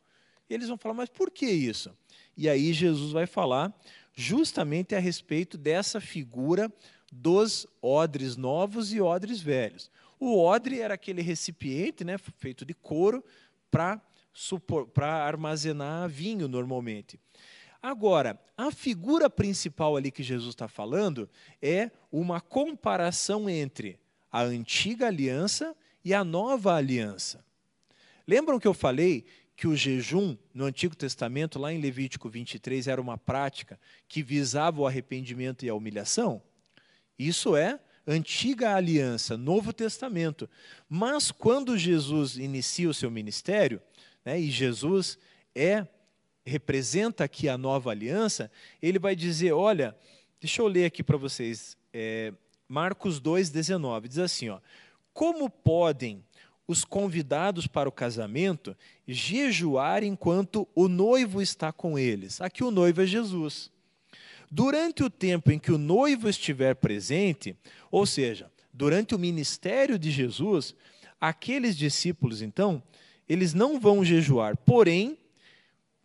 E 0.49 0.55
eles 0.55 0.69
vão 0.69 0.77
falar, 0.77 0.95
mas 0.95 1.09
por 1.09 1.31
que 1.31 1.47
isso? 1.47 1.97
E 2.37 2.49
aí 2.49 2.73
Jesus 2.73 3.13
vai 3.13 3.27
falar 3.27 3.75
justamente 4.15 4.95
a 4.95 4.99
respeito 4.99 5.59
dessa 5.59 6.01
figura 6.01 6.73
dos 7.21 7.67
odres 7.81 8.37
novos 8.37 8.93
e 8.93 9.01
odres 9.01 9.41
velhos. 9.41 9.91
O 10.19 10.39
odre 10.39 10.81
era 10.81 10.95
aquele 10.95 11.23
recipiente 11.23 12.05
né, 12.05 12.17
feito 12.19 12.65
de 12.65 12.75
couro 12.75 13.25
para 13.71 14.01
armazenar 15.25 16.09
vinho 16.09 16.49
normalmente. 16.49 17.19
Agora, 17.83 18.41
a 18.57 18.71
figura 18.71 19.29
principal 19.31 19.97
ali 19.97 20.11
que 20.11 20.23
Jesus 20.23 20.51
está 20.51 20.67
falando 20.67 21.29
é 21.61 21.91
uma 22.11 22.41
comparação 22.41 23.49
entre 23.49 23.99
a 24.31 24.43
antiga 24.43 25.07
aliança 25.07 25.75
e 26.05 26.13
a 26.13 26.25
nova 26.25 26.75
aliança. 26.75 27.45
Lembram 28.27 28.59
que 28.59 28.67
eu 28.67 28.75
falei 28.75 29.25
que 29.55 29.67
o 29.67 29.77
jejum 29.77 30.37
no 30.53 30.65
Antigo 30.65 30.97
Testamento, 30.97 31.59
lá 31.59 31.73
em 31.73 31.81
Levítico 31.81 32.29
23, 32.29 32.89
era 32.89 33.01
uma 33.01 33.17
prática 33.17 33.79
que 34.09 34.23
visava 34.23 34.81
o 34.81 34.87
arrependimento 34.87 35.65
e 35.65 35.69
a 35.69 35.75
humilhação? 35.75 36.43
Isso 37.19 37.57
é 37.57 37.81
antiga 38.07 38.75
aliança, 38.75 39.37
Novo 39.37 39.73
Testamento. 39.73 40.49
Mas 40.89 41.31
quando 41.31 41.77
Jesus 41.77 42.37
inicia 42.37 42.89
o 42.89 42.95
seu 42.95 43.11
ministério, 43.11 43.81
né, 44.25 44.39
e 44.41 44.51
Jesus 44.51 45.19
é 45.55 45.87
representa 46.45 47.25
aqui 47.25 47.49
a 47.49 47.59
nova 47.59 47.91
aliança, 47.91 48.51
ele 48.81 49.01
vai 49.01 49.17
dizer, 49.17 49.53
olha, 49.53 49.97
deixa 50.41 50.63
eu 50.63 50.69
ler 50.69 50.85
aqui 50.85 51.03
para 51.03 51.17
vocês, 51.17 51.77
é, 51.93 52.33
Marcos 52.69 53.21
2,19, 53.21 54.07
diz 54.07 54.19
assim, 54.19 54.49
ó, 54.49 54.61
como 55.13 55.51
podem 55.51 56.25
os 56.69 56.85
convidados 56.85 57.67
para 57.67 57.89
o 57.89 57.93
casamento 57.93 58.77
jejuar 59.07 60.05
enquanto 60.05 60.69
o 60.75 60.87
noivo 60.87 61.43
está 61.43 61.73
com 61.73 61.99
eles? 61.99 62.41
Aqui 62.41 62.63
o 62.63 62.71
noivo 62.71 63.03
é 63.03 63.07
Jesus. 63.07 63.73
Durante 64.51 65.03
o 65.03 65.11
tempo 65.11 65.51
em 65.51 65.59
que 65.59 65.73
o 65.73 65.79
noivo 65.79 66.29
estiver 66.29 66.75
presente, 66.75 67.57
ou 67.91 68.07
seja, 68.07 68.51
durante 68.73 69.15
o 69.15 69.19
ministério 69.19 69.99
de 69.99 70.11
Jesus, 70.11 70.75
aqueles 71.21 71.77
discípulos, 71.77 72.43
então, 72.43 72.83
eles 73.29 73.55
não 73.55 73.81
vão 73.81 74.05
jejuar. 74.05 74.57
Porém, 74.57 75.19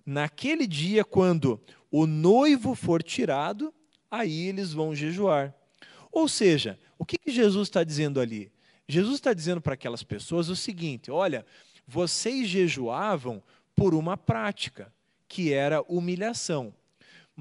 naquele 0.06 0.66
dia, 0.66 1.04
quando 1.04 1.62
o 1.92 2.08
noivo 2.08 2.74
for 2.74 3.04
tirado, 3.04 3.74
aí 4.10 4.48
eles 4.48 4.74
vão 4.74 4.96
jejuar. 4.96 5.54
Ou 6.12 6.28
seja, 6.28 6.80
o 6.98 7.06
que, 7.06 7.18
que 7.18 7.32
Jesus 7.32 7.68
está 7.68 7.84
dizendo 7.84 8.20
ali? 8.20 8.52
Jesus 8.88 9.16
está 9.16 9.34
dizendo 9.34 9.62
para 9.62 9.74
aquelas 9.74 10.04
pessoas 10.04 10.50
o 10.50 10.56
seguinte: 10.56 11.10
olha, 11.10 11.46
vocês 11.88 12.48
jejuavam 12.48 13.42
por 13.76 13.94
uma 13.94 14.18
prática, 14.18 14.94
que 15.28 15.54
era 15.54 15.82
humilhação. 15.84 16.74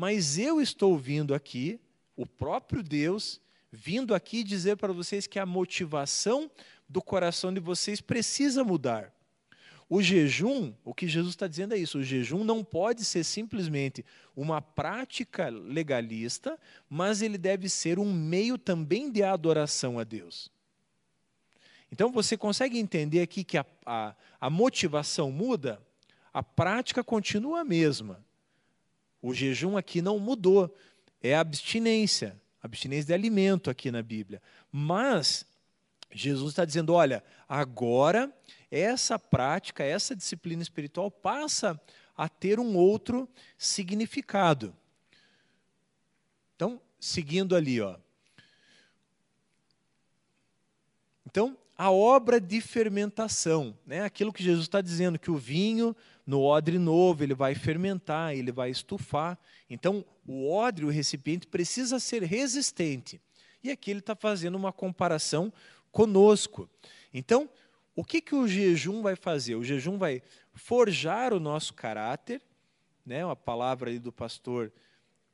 Mas 0.00 0.38
eu 0.38 0.62
estou 0.62 0.96
vindo 0.96 1.34
aqui, 1.34 1.78
o 2.16 2.24
próprio 2.24 2.82
Deus, 2.82 3.38
vindo 3.70 4.14
aqui 4.14 4.42
dizer 4.42 4.78
para 4.78 4.94
vocês 4.94 5.26
que 5.26 5.38
a 5.38 5.44
motivação 5.44 6.50
do 6.88 7.02
coração 7.02 7.52
de 7.52 7.60
vocês 7.60 8.00
precisa 8.00 8.64
mudar. 8.64 9.12
O 9.90 10.00
jejum, 10.00 10.72
o 10.82 10.94
que 10.94 11.06
Jesus 11.06 11.34
está 11.34 11.46
dizendo 11.46 11.74
é 11.74 11.76
isso: 11.76 11.98
o 11.98 12.02
jejum 12.02 12.44
não 12.44 12.64
pode 12.64 13.04
ser 13.04 13.22
simplesmente 13.24 14.02
uma 14.34 14.62
prática 14.62 15.50
legalista, 15.50 16.58
mas 16.88 17.20
ele 17.20 17.36
deve 17.36 17.68
ser 17.68 17.98
um 17.98 18.10
meio 18.10 18.56
também 18.56 19.12
de 19.12 19.22
adoração 19.22 19.98
a 19.98 20.02
Deus. 20.02 20.50
Então 21.92 22.10
você 22.10 22.38
consegue 22.38 22.78
entender 22.78 23.20
aqui 23.20 23.44
que 23.44 23.58
a, 23.58 23.66
a, 23.84 24.16
a 24.40 24.48
motivação 24.48 25.30
muda, 25.30 25.78
a 26.32 26.42
prática 26.42 27.04
continua 27.04 27.60
a 27.60 27.64
mesma. 27.64 28.24
O 29.22 29.34
jejum 29.34 29.76
aqui 29.76 30.00
não 30.00 30.18
mudou, 30.18 30.74
é 31.22 31.36
abstinência, 31.36 32.40
abstinência 32.62 33.06
de 33.06 33.14
alimento 33.14 33.70
aqui 33.70 33.90
na 33.90 34.02
Bíblia. 34.02 34.40
Mas 34.72 35.44
Jesus 36.10 36.52
está 36.52 36.64
dizendo: 36.64 36.92
olha, 36.92 37.22
agora 37.48 38.32
essa 38.70 39.18
prática, 39.18 39.82
essa 39.82 40.14
disciplina 40.14 40.62
espiritual 40.62 41.10
passa 41.10 41.80
a 42.16 42.28
ter 42.28 42.60
um 42.60 42.76
outro 42.76 43.28
significado. 43.58 44.74
Então, 46.54 46.80
seguindo 46.98 47.56
ali, 47.56 47.80
ó. 47.80 47.96
Então, 51.26 51.56
a 51.76 51.90
obra 51.90 52.40
de 52.40 52.60
fermentação, 52.60 53.76
né? 53.86 54.02
aquilo 54.02 54.32
que 54.32 54.42
Jesus 54.42 54.66
está 54.66 54.80
dizendo, 54.80 55.18
que 55.18 55.30
o 55.30 55.36
vinho 55.36 55.96
no 56.30 56.44
odre 56.44 56.78
novo, 56.78 57.24
ele 57.24 57.34
vai 57.34 57.56
fermentar, 57.56 58.36
ele 58.36 58.52
vai 58.52 58.70
estufar. 58.70 59.36
Então, 59.68 60.04
o 60.24 60.48
odre, 60.48 60.84
o 60.84 60.88
recipiente, 60.88 61.44
precisa 61.44 61.98
ser 61.98 62.22
resistente. 62.22 63.20
E 63.64 63.68
aqui 63.68 63.90
ele 63.90 63.98
está 63.98 64.14
fazendo 64.14 64.54
uma 64.54 64.72
comparação 64.72 65.52
conosco. 65.90 66.70
Então, 67.12 67.50
o 67.96 68.04
que, 68.04 68.20
que 68.20 68.36
o 68.36 68.46
jejum 68.46 69.02
vai 69.02 69.16
fazer? 69.16 69.56
O 69.56 69.64
jejum 69.64 69.98
vai 69.98 70.22
forjar 70.54 71.32
o 71.32 71.40
nosso 71.40 71.74
caráter, 71.74 72.40
né? 73.04 73.28
a 73.28 73.34
palavra 73.34 73.98
do 73.98 74.12
pastor 74.12 74.72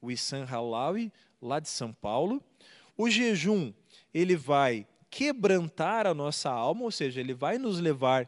Wissam 0.03 0.47
Halawi, 0.51 1.13
lá 1.43 1.61
de 1.61 1.69
São 1.69 1.93
Paulo. 1.93 2.43
O 2.97 3.11
jejum, 3.11 3.71
ele 4.15 4.35
vai 4.35 4.87
quebrantar 5.11 6.07
a 6.07 6.15
nossa 6.15 6.49
alma, 6.49 6.85
ou 6.85 6.91
seja, 6.91 7.21
ele 7.21 7.35
vai 7.35 7.59
nos 7.59 7.81
levar 7.81 8.27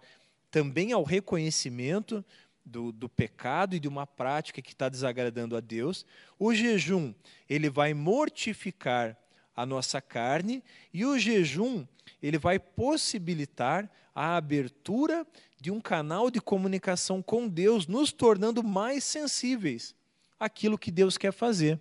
também 0.51 0.93
ao 0.93 1.03
reconhecimento 1.03 2.23
do, 2.69 2.93
do 2.93 3.09
pecado 3.09 3.75
e 3.75 3.81
de 3.81 3.89
uma 3.89 4.07
prática 4.07 4.63
que 4.63 4.73
está 4.73 4.89
desagradando 4.89 5.57
a 5.57 5.61
Deus. 5.61 6.05
O 6.39 6.55
jejum, 6.55 7.15
ele 7.49 7.69
vai 7.71 7.95
mortificar 7.95 9.17
a 9.57 9.67
nossa 9.67 10.01
carne 10.01 10.63
e 10.93 11.05
o 11.05 11.19
jejum, 11.19 11.85
ele 12.23 12.39
vai 12.39 12.59
possibilitar 12.59 13.91
a 14.15 14.37
abertura 14.37 15.27
de 15.61 15.71
um 15.71 15.81
canal 15.81 16.31
de 16.31 16.41
comunicação 16.41 17.21
com 17.21 17.49
Deus, 17.49 17.87
nos 17.87 18.13
tornando 18.13 18.63
mais 18.63 19.03
sensíveis 19.03 19.95
àquilo 20.39 20.79
que 20.79 20.91
Deus 20.91 21.19
quer 21.19 21.33
fazer. 21.33 21.81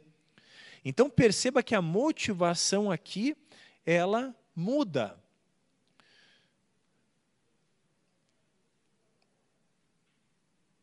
Então 0.84 1.10
perceba 1.10 1.62
que 1.62 1.76
a 1.76 1.82
motivação 1.82 2.90
aqui, 2.90 3.36
ela 3.86 4.36
muda. 4.56 5.18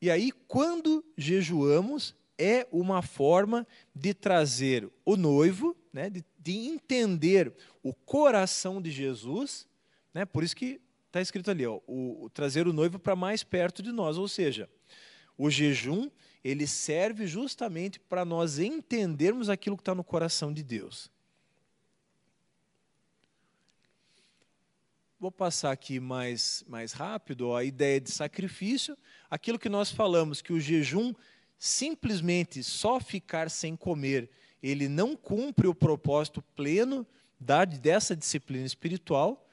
E 0.04 0.10
aí, 0.10 0.32
quando 0.46 1.02
jejuamos, 1.16 2.14
é 2.36 2.68
uma 2.70 3.00
forma 3.00 3.66
de 3.94 4.12
trazer 4.12 4.86
o 5.02 5.16
noivo, 5.16 5.74
né, 5.90 6.10
de, 6.10 6.22
de 6.38 6.52
entender 6.52 7.50
o 7.82 7.94
coração 7.94 8.82
de 8.82 8.90
Jesus, 8.90 9.66
né, 10.12 10.26
por 10.26 10.44
isso 10.44 10.54
que 10.54 10.78
está 11.06 11.22
escrito 11.22 11.50
ali, 11.50 11.64
ó, 11.64 11.80
o, 11.86 12.24
o 12.24 12.28
trazer 12.28 12.68
o 12.68 12.72
noivo 12.74 12.98
para 12.98 13.16
mais 13.16 13.42
perto 13.42 13.82
de 13.82 13.92
nós, 13.92 14.18
ou 14.18 14.28
seja, 14.28 14.68
o 15.38 15.48
jejum 15.48 16.10
ele 16.44 16.66
serve 16.66 17.26
justamente 17.26 17.98
para 17.98 18.26
nós 18.26 18.58
entendermos 18.58 19.48
aquilo 19.48 19.74
que 19.74 19.80
está 19.80 19.94
no 19.94 20.04
coração 20.04 20.52
de 20.52 20.62
Deus. 20.62 21.10
Vou 25.24 25.32
passar 25.32 25.72
aqui 25.72 25.98
mais, 25.98 26.62
mais 26.68 26.92
rápido 26.92 27.48
ó, 27.48 27.56
a 27.56 27.64
ideia 27.64 27.98
de 27.98 28.10
sacrifício. 28.10 28.94
Aquilo 29.34 29.58
que 29.58 29.68
nós 29.68 29.90
falamos, 29.90 30.40
que 30.40 30.52
o 30.52 30.60
jejum, 30.60 31.12
simplesmente 31.58 32.62
só 32.62 33.00
ficar 33.00 33.50
sem 33.50 33.74
comer, 33.74 34.30
ele 34.62 34.88
não 34.88 35.16
cumpre 35.16 35.66
o 35.66 35.74
propósito 35.74 36.40
pleno 36.54 37.04
da, 37.40 37.64
dessa 37.64 38.14
disciplina 38.14 38.64
espiritual. 38.64 39.44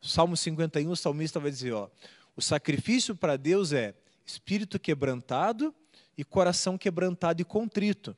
Salmo 0.00 0.36
51, 0.36 0.88
o 0.88 0.94
salmista 0.94 1.40
vai 1.40 1.50
dizer: 1.50 1.72
ó, 1.72 1.88
o 2.36 2.40
sacrifício 2.40 3.16
para 3.16 3.36
Deus 3.36 3.72
é 3.72 3.96
espírito 4.24 4.78
quebrantado 4.78 5.74
e 6.16 6.22
coração 6.22 6.78
quebrantado 6.78 7.42
e 7.42 7.44
contrito. 7.44 8.16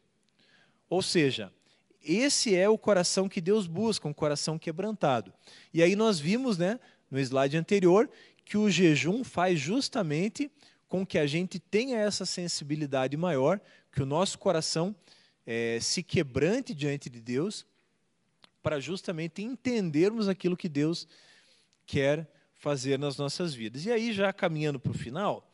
Ou 0.91 1.01
seja, 1.01 1.51
esse 2.05 2.55
é 2.55 2.69
o 2.69 2.77
coração 2.77 3.31
que 3.31 3.41
Deus 3.41 3.67
busca, 3.67 4.07
um 4.07 4.13
coração 4.13 4.59
quebrantado. 4.59 5.33
E 5.73 5.83
aí 5.83 5.97
nós 5.97 6.21
vimos, 6.21 6.59
né, 6.59 6.79
no 7.11 7.19
slide 7.19 7.57
anterior, 7.57 8.11
que 8.45 8.59
o 8.59 8.69
jejum 8.69 9.25
faz 9.25 9.59
justamente 9.59 10.51
com 10.89 11.07
que 11.07 11.19
a 11.19 11.27
gente 11.27 11.59
tenha 11.59 11.99
essa 11.99 12.25
sensibilidade 12.25 13.17
maior, 13.17 13.61
que 13.93 14.03
o 14.03 14.07
nosso 14.07 14.39
coração 14.39 14.95
é, 15.47 15.79
se 15.81 16.03
quebrante 16.03 16.75
diante 16.75 17.11
de 17.11 17.21
Deus, 17.21 17.67
para 18.63 18.81
justamente 18.81 19.43
entendermos 19.43 20.29
aquilo 20.29 20.57
que 20.57 20.69
Deus 20.69 21.07
quer 21.87 22.31
fazer 22.55 22.99
nas 22.99 23.17
nossas 23.17 23.55
vidas. 23.55 23.85
E 23.87 23.93
aí, 23.93 24.13
já 24.13 24.33
caminhando 24.33 24.81
para 24.81 24.91
o 24.91 24.95
final, 24.95 25.51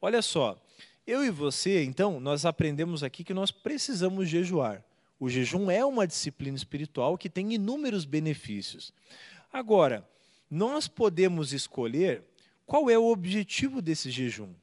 olha 0.00 0.22
só, 0.22 0.60
eu 1.06 1.24
e 1.24 1.30
você, 1.30 1.84
então, 1.84 2.20
nós 2.20 2.46
aprendemos 2.46 3.02
aqui 3.02 3.24
que 3.24 3.34
nós 3.34 3.50
precisamos 3.50 4.28
jejuar. 4.28 4.82
O 5.18 5.28
jejum 5.28 5.70
é 5.70 5.84
uma 5.84 6.06
disciplina 6.06 6.56
espiritual 6.56 7.18
que 7.18 7.28
tem 7.28 7.52
inúmeros 7.52 8.04
benefícios. 8.04 8.92
Agora, 9.52 10.08
nós 10.50 10.88
podemos 10.88 11.52
escolher 11.52 12.22
qual 12.66 12.88
é 12.88 12.98
o 12.98 13.10
objetivo 13.10 13.82
desse 13.82 14.10
jejum. 14.10 14.54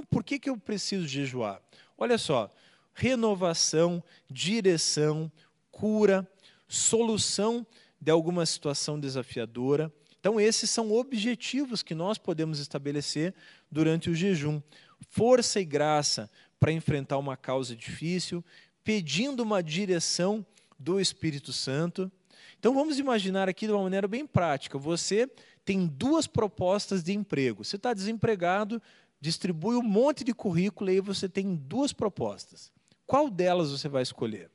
Então, 0.00 0.04
por 0.10 0.24
que, 0.24 0.38
que 0.38 0.48
eu 0.48 0.56
preciso 0.56 1.06
jejuar? 1.06 1.60
Olha 1.98 2.16
só, 2.16 2.50
renovação, 2.94 4.02
direção, 4.30 5.30
cura, 5.70 6.26
solução 6.66 7.66
de 8.00 8.10
alguma 8.10 8.46
situação 8.46 8.98
desafiadora. 8.98 9.92
Então, 10.18 10.40
esses 10.40 10.70
são 10.70 10.90
objetivos 10.90 11.82
que 11.82 11.94
nós 11.94 12.16
podemos 12.16 12.60
estabelecer 12.60 13.34
durante 13.70 14.08
o 14.08 14.14
jejum 14.14 14.62
força 15.10 15.60
e 15.60 15.66
graça 15.66 16.30
para 16.58 16.72
enfrentar 16.72 17.18
uma 17.18 17.36
causa 17.36 17.76
difícil, 17.76 18.42
pedindo 18.82 19.42
uma 19.42 19.62
direção 19.62 20.44
do 20.78 20.98
Espírito 20.98 21.52
Santo. 21.52 22.10
Então 22.58 22.74
vamos 22.74 22.98
imaginar 22.98 23.50
aqui 23.50 23.66
de 23.66 23.72
uma 23.72 23.82
maneira 23.82 24.08
bem 24.08 24.26
prática. 24.26 24.78
Você 24.78 25.28
tem 25.64 25.86
duas 25.86 26.26
propostas 26.26 27.02
de 27.02 27.12
emprego. 27.12 27.64
Você 27.64 27.76
está 27.76 27.94
desempregado, 27.94 28.80
distribui 29.20 29.76
um 29.76 29.82
monte 29.82 30.24
de 30.24 30.32
currículo 30.32 30.90
e 30.90 30.94
aí 30.94 31.00
você 31.00 31.28
tem 31.28 31.54
duas 31.54 31.92
propostas. 31.92 32.72
Qual 33.06 33.28
delas 33.28 33.70
você 33.70 33.88
vai 33.88 34.02
escolher? 34.02 34.50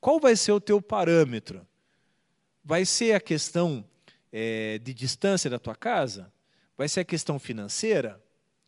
Qual 0.00 0.18
vai 0.18 0.34
ser 0.36 0.52
o 0.52 0.60
teu 0.60 0.80
parâmetro? 0.80 1.66
Vai 2.64 2.84
ser 2.84 3.14
a 3.14 3.20
questão 3.20 3.84
é, 4.32 4.78
de 4.78 4.94
distância 4.94 5.50
da 5.50 5.58
tua 5.58 5.74
casa? 5.74 6.32
Vai 6.76 6.88
ser 6.88 7.00
a 7.00 7.04
questão 7.04 7.38
financeira? 7.38 8.20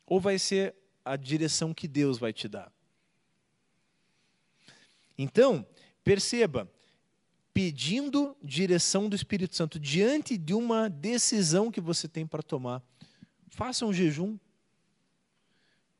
ou 0.07 0.21
vai 0.21 0.39
ser 0.39 0.75
a 1.05 1.17
direção 1.17 1.75
que 1.75 1.89
Deus 1.89 2.19
vai 2.19 2.33
te 2.33 2.49
dar? 2.49 2.73
Então, 5.17 5.67
perceba, 6.03 6.71
pedindo 7.53 8.37
direção 8.43 9.09
do 9.09 9.15
Espírito 9.15 9.55
Santo 9.55 9.79
diante 9.79 10.37
de 10.37 10.55
uma 10.55 10.89
decisão 10.89 11.71
que 11.71 11.81
você 11.81 12.09
tem 12.09 12.27
para 12.27 12.43
tomar, 12.43 12.83
faça 13.55 13.87
um 13.87 13.93
jejum. 13.93 14.37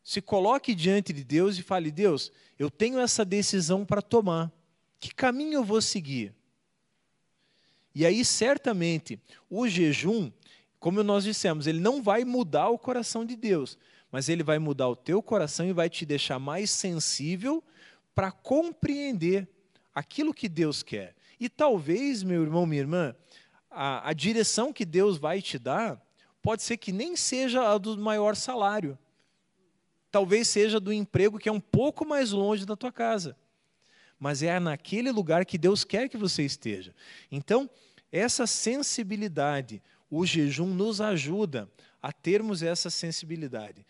Se 0.03 0.21
coloque 0.21 0.75
diante 0.75 1.13
de 1.13 1.25
Deus 1.25 1.57
e 1.57 1.63
fale: 1.63 1.91
Deus, 1.91 2.31
eu 2.59 2.71
tenho 2.71 2.99
essa 2.99 3.25
decisão 3.25 3.85
para 3.87 4.03
tomar. 4.03 4.53
Que 5.01 5.15
caminho 5.15 5.55
eu 5.55 5.65
vou 5.65 5.81
seguir? 5.81 6.35
E 7.95 8.05
aí, 8.05 8.25
certamente, 8.25 9.21
o 9.49 9.69
jejum, 9.69 10.31
como 10.81 11.03
nós 11.03 11.25
dissemos, 11.25 11.67
ele 11.67 11.81
não 11.81 12.03
vai 12.03 12.25
mudar 12.25 12.69
o 12.69 12.79
coração 12.79 13.25
de 13.25 13.37
Deus, 13.37 13.79
mas 14.11 14.29
ele 14.29 14.43
vai 14.43 14.59
mudar 14.59 14.89
o 14.89 14.97
teu 14.97 15.23
coração 15.23 15.67
e 15.67 15.73
vai 15.73 15.89
te 15.89 16.05
deixar 16.05 16.39
mais 16.39 16.71
sensível 16.71 17.63
para 18.15 18.33
compreender 18.33 19.49
aquilo 19.95 20.35
que 20.35 20.49
Deus 20.49 20.83
quer. 20.83 21.15
E 21.39 21.49
talvez, 21.49 22.23
meu 22.23 22.43
irmão, 22.43 22.67
minha 22.67 22.83
irmã, 22.83 23.15
a, 23.71 24.09
a 24.09 24.13
direção 24.13 24.73
que 24.73 24.85
Deus 24.85 25.17
vai 25.17 25.41
te 25.41 25.59
dar 25.59 26.04
pode 26.45 26.63
ser 26.63 26.77
que 26.77 26.93
nem 26.93 27.17
seja 27.17 27.73
a 27.73 27.79
do 27.79 27.97
maior 27.97 28.37
salário. 28.37 28.99
Talvez 30.11 30.47
seja 30.47 30.79
do 30.79 30.93
emprego 30.93 31.39
que 31.39 31.49
é 31.49 31.53
um 31.53 31.59
pouco 31.59 32.07
mais 32.07 32.33
longe 32.33 32.67
da 32.67 32.77
tua 32.77 32.93
casa. 32.93 33.35
Mas 34.19 34.43
é 34.43 34.61
naquele 34.61 35.11
lugar 35.11 35.47
que 35.47 35.57
Deus 35.57 35.85
quer 35.85 36.07
que 36.07 36.19
você 36.19 36.45
esteja. 36.45 36.95
Então, 37.33 37.69
essa 38.13 38.47
sensibilidade, 38.47 39.83
o 40.11 40.27
jejum 40.27 40.67
nos 40.67 41.01
ajuda 41.01 41.67
a 42.03 42.13
termos 42.13 42.63
essa 42.63 42.91
sensibilidade. 42.91 43.85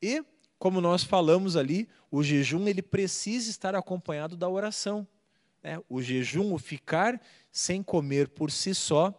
E, 0.00 0.24
como 0.58 0.80
nós 0.80 1.04
falamos 1.04 1.56
ali, 1.56 1.86
o 2.10 2.22
jejum 2.22 2.66
ele 2.66 2.80
precisa 2.80 3.50
estar 3.50 3.74
acompanhado 3.74 4.34
da 4.34 4.48
oração. 4.48 5.06
Né? 5.62 5.78
O 5.90 6.00
jejum, 6.00 6.54
o 6.54 6.58
ficar 6.58 7.20
sem 7.52 7.82
comer 7.82 8.28
por 8.28 8.50
si 8.50 8.74
só, 8.74 9.12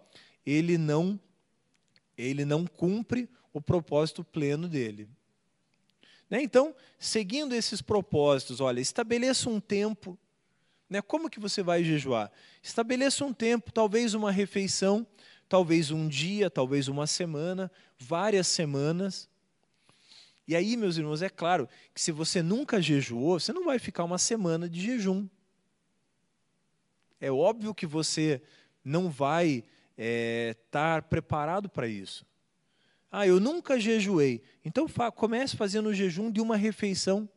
ele 0.44 0.76
não 0.76 1.20
ele 2.22 2.44
não 2.44 2.66
cumpre 2.66 3.30
o 3.54 3.62
propósito 3.62 4.24
pleno 4.24 4.68
dele. 4.68 5.10
Né? 6.30 6.42
Então, 6.44 6.76
seguindo 6.98 7.56
esses 7.56 7.82
propósitos, 7.82 8.60
olha, 8.60 8.80
estabeleça 8.80 9.50
um 9.50 9.60
tempo. 9.60 10.18
Né? 10.90 11.02
Como 11.02 11.30
que 11.30 11.40
você 11.40 11.64
vai 11.64 11.84
jejuar? 11.84 12.32
Estabeleça 12.62 13.24
um 13.26 13.34
tempo, 13.34 13.72
talvez 13.72 14.14
uma 14.14 14.32
refeição, 14.32 15.08
talvez 15.48 15.92
um 15.92 16.08
dia, 16.08 16.50
talvez 16.50 16.88
uma 16.88 17.08
semana, 17.08 17.72
várias 17.98 18.48
semanas. 18.48 19.30
E 20.48 20.56
aí, 20.56 20.76
meus 20.76 20.98
irmãos, 20.98 21.22
é 21.22 21.30
claro 21.30 21.68
que 21.94 22.02
se 22.02 22.12
você 22.12 22.42
nunca 22.42 22.82
jejuou, 22.82 23.40
você 23.40 23.54
não 23.54 23.66
vai 23.66 23.80
ficar 23.80 24.04
uma 24.04 24.18
semana 24.18 24.68
de 24.68 24.82
jejum. 24.82 25.28
É 27.22 27.32
óbvio 27.32 27.74
que 27.74 27.86
você 27.86 28.42
não 28.84 29.10
vai 29.10 29.64
estar 30.00 31.00
é, 31.00 31.02
preparado 31.02 31.68
para 31.68 31.88
isso. 31.88 32.26
Ah, 33.12 33.28
eu 33.28 33.40
nunca 33.40 33.80
jejuei. 33.80 34.42
Então 34.64 34.88
comece 35.16 35.58
fazendo 35.58 35.90
o 35.90 35.94
jejum 35.94 36.32
de 36.32 36.40
uma 36.40 36.56
refeição. 36.56 37.28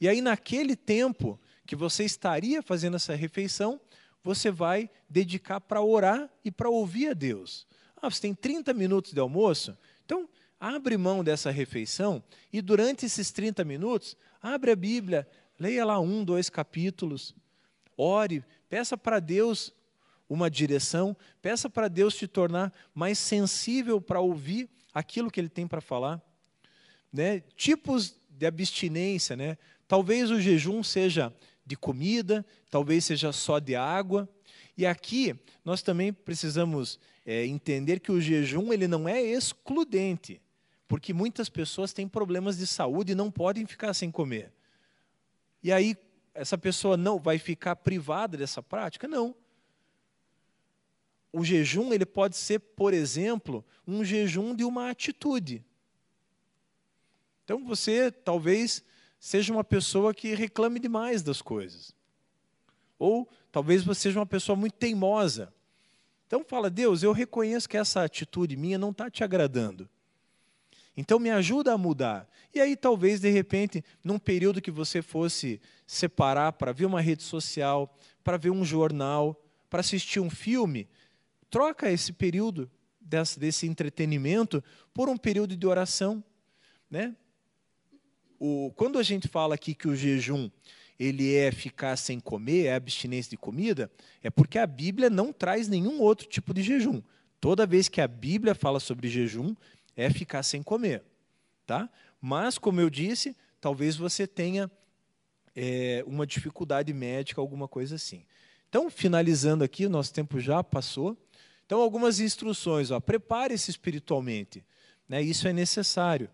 E 0.00 0.08
aí, 0.08 0.20
naquele 0.20 0.74
tempo 0.74 1.38
que 1.66 1.76
você 1.76 2.04
estaria 2.04 2.62
fazendo 2.62 2.96
essa 2.96 3.14
refeição, 3.14 3.80
você 4.22 4.50
vai 4.50 4.88
dedicar 5.08 5.60
para 5.60 5.82
orar 5.82 6.30
e 6.44 6.50
para 6.50 6.70
ouvir 6.70 7.08
a 7.08 7.12
Deus. 7.12 7.66
Ah, 7.96 8.10
você 8.10 8.22
tem 8.22 8.34
30 8.34 8.72
minutos 8.72 9.12
de 9.12 9.20
almoço? 9.20 9.76
Então, 10.04 10.28
abre 10.58 10.96
mão 10.96 11.22
dessa 11.22 11.50
refeição 11.50 12.22
e 12.52 12.62
durante 12.62 13.06
esses 13.06 13.30
30 13.30 13.64
minutos, 13.64 14.16
abre 14.40 14.70
a 14.70 14.76
Bíblia, 14.76 15.28
leia 15.58 15.84
lá 15.84 16.00
um, 16.00 16.24
dois 16.24 16.48
capítulos, 16.48 17.34
ore, 17.96 18.44
peça 18.68 18.96
para 18.96 19.20
Deus 19.20 19.72
uma 20.32 20.50
direção, 20.50 21.14
peça 21.42 21.68
para 21.68 21.88
Deus 21.88 22.16
te 22.16 22.26
tornar 22.26 22.72
mais 22.94 23.18
sensível 23.18 24.00
para 24.00 24.18
ouvir 24.18 24.66
aquilo 24.94 25.30
que 25.30 25.38
Ele 25.38 25.48
tem 25.50 25.66
para 25.66 25.82
falar. 25.82 26.22
Né? 27.12 27.40
Tipos 27.54 28.18
de 28.30 28.46
abstinência, 28.46 29.36
né? 29.36 29.58
talvez 29.86 30.30
o 30.30 30.40
jejum 30.40 30.82
seja 30.82 31.30
de 31.66 31.76
comida, 31.76 32.44
talvez 32.70 33.04
seja 33.04 33.30
só 33.30 33.58
de 33.58 33.76
água. 33.76 34.26
E 34.76 34.86
aqui 34.86 35.38
nós 35.62 35.82
também 35.82 36.14
precisamos 36.14 36.98
é, 37.26 37.44
entender 37.44 38.00
que 38.00 38.10
o 38.10 38.18
jejum 38.18 38.72
ele 38.72 38.88
não 38.88 39.06
é 39.06 39.20
excludente, 39.20 40.40
porque 40.88 41.12
muitas 41.12 41.50
pessoas 41.50 41.92
têm 41.92 42.08
problemas 42.08 42.56
de 42.56 42.66
saúde 42.66 43.12
e 43.12 43.14
não 43.14 43.30
podem 43.30 43.66
ficar 43.66 43.92
sem 43.92 44.10
comer. 44.10 44.50
E 45.62 45.70
aí 45.70 45.94
essa 46.32 46.56
pessoa 46.56 46.96
não 46.96 47.18
vai 47.18 47.38
ficar 47.38 47.76
privada 47.76 48.38
dessa 48.38 48.62
prática? 48.62 49.06
Não 49.06 49.36
o 51.32 51.44
jejum 51.44 51.92
ele 51.92 52.04
pode 52.04 52.36
ser, 52.36 52.58
por 52.58 52.92
exemplo, 52.92 53.64
um 53.86 54.04
jejum 54.04 54.54
de 54.54 54.64
uma 54.64 54.90
atitude. 54.90 55.64
Então 57.44 57.64
você 57.64 58.10
talvez 58.10 58.84
seja 59.18 59.52
uma 59.52 59.64
pessoa 59.64 60.12
que 60.12 60.34
reclame 60.34 60.78
demais 60.78 61.22
das 61.22 61.40
coisas. 61.40 61.94
Ou 62.98 63.28
talvez 63.50 63.82
você 63.82 64.02
seja 64.02 64.18
uma 64.18 64.26
pessoa 64.26 64.54
muito 64.54 64.74
teimosa. 64.74 65.52
Então 66.26 66.44
fala, 66.44 66.68
Deus, 66.68 67.02
eu 67.02 67.12
reconheço 67.12 67.68
que 67.68 67.76
essa 67.76 68.04
atitude 68.04 68.56
minha 68.56 68.78
não 68.78 68.90
está 68.90 69.10
te 69.10 69.24
agradando. 69.24 69.88
Então 70.96 71.18
me 71.18 71.30
ajuda 71.30 71.72
a 71.72 71.78
mudar. 71.78 72.28
E 72.54 72.60
aí 72.60 72.76
talvez 72.76 73.20
de 73.20 73.30
repente, 73.30 73.82
num 74.04 74.18
período 74.18 74.60
que 74.60 74.70
você 74.70 75.00
fosse 75.00 75.60
separar 75.86 76.52
para 76.52 76.72
ver 76.72 76.84
uma 76.84 77.00
rede 77.00 77.22
social, 77.22 77.96
para 78.22 78.36
ver 78.36 78.50
um 78.50 78.64
jornal, 78.64 79.42
para 79.70 79.80
assistir 79.80 80.20
um 80.20 80.28
filme, 80.28 80.88
troca 81.52 81.90
esse 81.90 82.14
período 82.14 82.68
desse, 82.98 83.38
desse 83.38 83.66
entretenimento 83.66 84.64
por 84.94 85.10
um 85.10 85.18
período 85.18 85.54
de 85.54 85.66
oração. 85.66 86.24
Né? 86.90 87.14
O, 88.40 88.72
quando 88.74 88.98
a 88.98 89.02
gente 89.02 89.28
fala 89.28 89.54
aqui 89.54 89.74
que 89.74 89.86
o 89.86 89.94
jejum 89.94 90.50
ele 90.98 91.34
é 91.34 91.52
ficar 91.52 91.96
sem 91.96 92.18
comer, 92.18 92.66
é 92.66 92.74
abstinência 92.74 93.30
de 93.30 93.36
comida, 93.36 93.90
é 94.22 94.30
porque 94.30 94.58
a 94.58 94.66
Bíblia 94.66 95.10
não 95.10 95.30
traz 95.32 95.68
nenhum 95.68 96.00
outro 96.00 96.26
tipo 96.26 96.54
de 96.54 96.62
jejum. 96.62 97.02
Toda 97.38 97.66
vez 97.66 97.88
que 97.88 98.00
a 98.00 98.08
Bíblia 98.08 98.54
fala 98.54 98.80
sobre 98.80 99.08
jejum, 99.08 99.54
é 99.94 100.08
ficar 100.10 100.42
sem 100.42 100.62
comer. 100.62 101.02
Tá? 101.66 101.90
Mas, 102.20 102.56
como 102.56 102.80
eu 102.80 102.88
disse, 102.88 103.36
talvez 103.60 103.96
você 103.96 104.26
tenha 104.26 104.70
é, 105.54 106.02
uma 106.06 106.26
dificuldade 106.26 106.94
médica, 106.94 107.40
alguma 107.40 107.68
coisa 107.68 107.96
assim. 107.96 108.24
Então, 108.68 108.88
finalizando 108.88 109.62
aqui, 109.64 109.86
nosso 109.86 110.14
tempo 110.14 110.40
já 110.40 110.64
passou. 110.64 111.18
Então, 111.72 111.80
algumas 111.80 112.20
instruções, 112.20 112.90
prepare-se 113.06 113.70
espiritualmente. 113.70 114.62
Né? 115.08 115.22
Isso 115.22 115.48
é 115.48 115.54
necessário, 115.54 116.28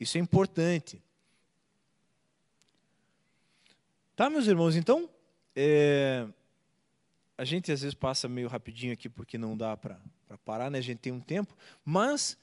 isso 0.00 0.16
é 0.16 0.20
importante. 0.22 1.02
Tá, 4.16 4.30
meus 4.30 4.46
irmãos? 4.46 4.74
Então, 4.74 5.06
é, 5.54 6.26
a 7.36 7.44
gente 7.44 7.70
às 7.70 7.82
vezes 7.82 7.92
passa 7.94 8.26
meio 8.26 8.48
rapidinho 8.48 8.94
aqui 8.94 9.06
porque 9.06 9.36
não 9.36 9.54
dá 9.54 9.76
para 9.76 10.00
parar, 10.46 10.70
né? 10.70 10.78
a 10.78 10.82
gente 10.82 11.00
tem 11.00 11.12
um 11.12 11.20
tempo, 11.20 11.54
mas, 11.84 12.38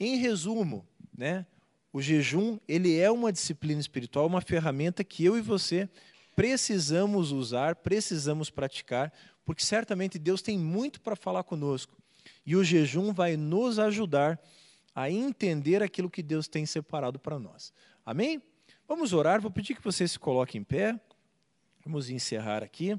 em 0.00 0.16
resumo, 0.16 0.88
né? 1.14 1.44
o 1.92 2.00
jejum 2.00 2.58
ele 2.66 2.96
é 2.96 3.10
uma 3.10 3.30
disciplina 3.30 3.78
espiritual, 3.78 4.26
uma 4.26 4.40
ferramenta 4.40 5.04
que 5.04 5.22
eu 5.22 5.36
e 5.36 5.42
você 5.42 5.86
precisamos 6.34 7.30
usar, 7.30 7.76
precisamos 7.76 8.48
praticar, 8.48 9.12
porque 9.48 9.64
certamente 9.64 10.18
Deus 10.18 10.42
tem 10.42 10.58
muito 10.58 11.00
para 11.00 11.16
falar 11.16 11.42
conosco. 11.42 11.96
E 12.44 12.54
o 12.54 12.62
jejum 12.62 13.14
vai 13.14 13.34
nos 13.34 13.78
ajudar 13.78 14.38
a 14.94 15.10
entender 15.10 15.82
aquilo 15.82 16.10
que 16.10 16.22
Deus 16.22 16.46
tem 16.46 16.66
separado 16.66 17.18
para 17.18 17.38
nós. 17.38 17.72
Amém? 18.04 18.42
Vamos 18.86 19.14
orar, 19.14 19.40
vou 19.40 19.50
pedir 19.50 19.74
que 19.74 19.82
você 19.82 20.06
se 20.06 20.18
coloque 20.18 20.58
em 20.58 20.62
pé. 20.62 21.00
Vamos 21.82 22.10
encerrar 22.10 22.62
aqui. 22.62 22.94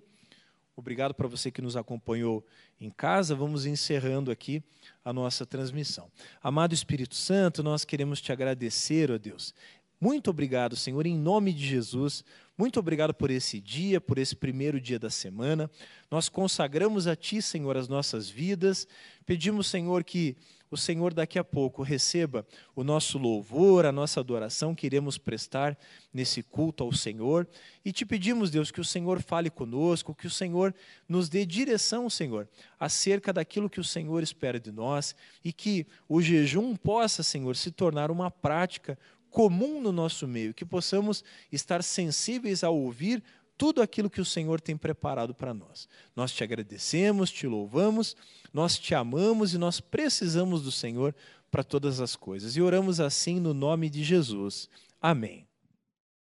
Obrigado 0.76 1.14
para 1.14 1.28
você 1.28 1.52
que 1.52 1.62
nos 1.62 1.78
acompanhou 1.78 2.44
em 2.82 2.90
casa. 2.90 3.36
Vamos 3.36 3.68
encerrando 3.68 4.32
aqui 4.32 4.64
a 5.06 5.14
nossa 5.14 5.46
transmissão. 5.46 6.10
Amado 6.42 6.74
Espírito 6.74 7.14
Santo, 7.14 7.62
nós 7.62 7.86
queremos 7.86 8.20
te 8.22 8.32
agradecer, 8.32 9.12
ó 9.12 9.20
Deus. 9.20 9.54
Muito 10.02 10.32
obrigado, 10.32 10.76
Senhor, 10.76 11.06
em 11.06 11.16
nome 11.16 11.54
de 11.54 11.64
Jesus 11.64 12.24
muito 12.60 12.78
obrigado 12.78 13.14
por 13.14 13.32
esse 13.32 13.58
dia, 13.62 14.02
por 14.02 14.18
esse 14.18 14.36
primeiro 14.36 14.82
dia 14.82 15.00
da 15.00 15.10
semana. 15.10 15.72
Nós 16.12 16.28
consagramos 16.28 17.08
a 17.08 17.16
Ti, 17.16 17.42
Senhor, 17.42 17.78
as 17.78 17.88
nossas 17.88 18.30
vidas. 18.30 18.86
Pedimos, 19.26 19.68
Senhor, 19.68 20.04
que 20.04 20.36
o 20.70 20.76
Senhor 20.76 21.14
daqui 21.14 21.40
a 21.40 21.44
pouco 21.44 21.82
receba 21.82 22.46
o 22.76 22.84
nosso 22.84 23.18
louvor, 23.18 23.86
a 23.86 23.94
nossa 23.94 24.20
adoração 24.20 24.76
que 24.76 24.86
iremos 24.86 25.18
prestar 25.18 25.78
nesse 26.14 26.44
culto 26.44 26.84
ao 26.84 26.92
Senhor. 26.92 27.48
E 27.86 27.94
te 27.94 28.06
pedimos, 28.06 28.52
Deus, 28.52 28.72
que 28.72 28.82
o 28.82 28.86
Senhor 28.86 29.22
fale 29.22 29.50
conosco, 29.50 30.14
que 30.14 30.28
o 30.28 30.30
Senhor 30.30 30.76
nos 31.08 31.30
dê 31.30 31.46
direção, 31.46 32.10
Senhor, 32.10 32.46
acerca 32.78 33.32
daquilo 33.32 33.70
que 33.70 33.80
o 33.80 33.86
Senhor 33.86 34.22
espera 34.22 34.60
de 34.60 34.70
nós 34.72 35.16
e 35.46 35.54
que 35.54 35.88
o 36.10 36.22
jejum 36.22 36.76
possa, 36.76 37.24
Senhor, 37.24 37.56
se 37.56 37.72
tornar 37.72 38.12
uma 38.12 38.30
prática, 38.30 39.00
comum 39.30 39.82
no 39.82 39.92
nosso 39.92 40.28
meio, 40.28 40.54
que 40.54 40.66
possamos 40.66 41.24
estar 41.52 41.84
sensíveis 41.84 42.64
a 42.64 42.70
ouvir 42.70 43.24
tudo 43.58 43.82
aquilo 43.82 44.10
que 44.10 44.22
o 44.22 44.26
Senhor 44.26 44.62
tem 44.62 44.78
preparado 44.78 45.34
para 45.34 45.54
nós. 45.54 45.90
Nós 46.16 46.32
te 46.32 46.44
agradecemos, 46.44 47.30
te 47.30 47.46
louvamos, 47.46 48.16
nós 48.54 48.80
te 48.80 48.96
amamos 48.96 49.54
e 49.54 49.58
nós 49.58 49.82
precisamos 49.82 50.62
do 50.64 50.72
Senhor 50.72 51.14
para 51.52 51.64
todas 51.64 52.00
as 52.00 52.16
coisas. 52.16 52.56
E 52.56 52.62
oramos 52.62 53.02
assim 53.02 53.40
no 53.40 53.54
nome 53.54 53.90
de 53.90 54.04
Jesus. 54.04 54.70
Amém. 55.02 55.49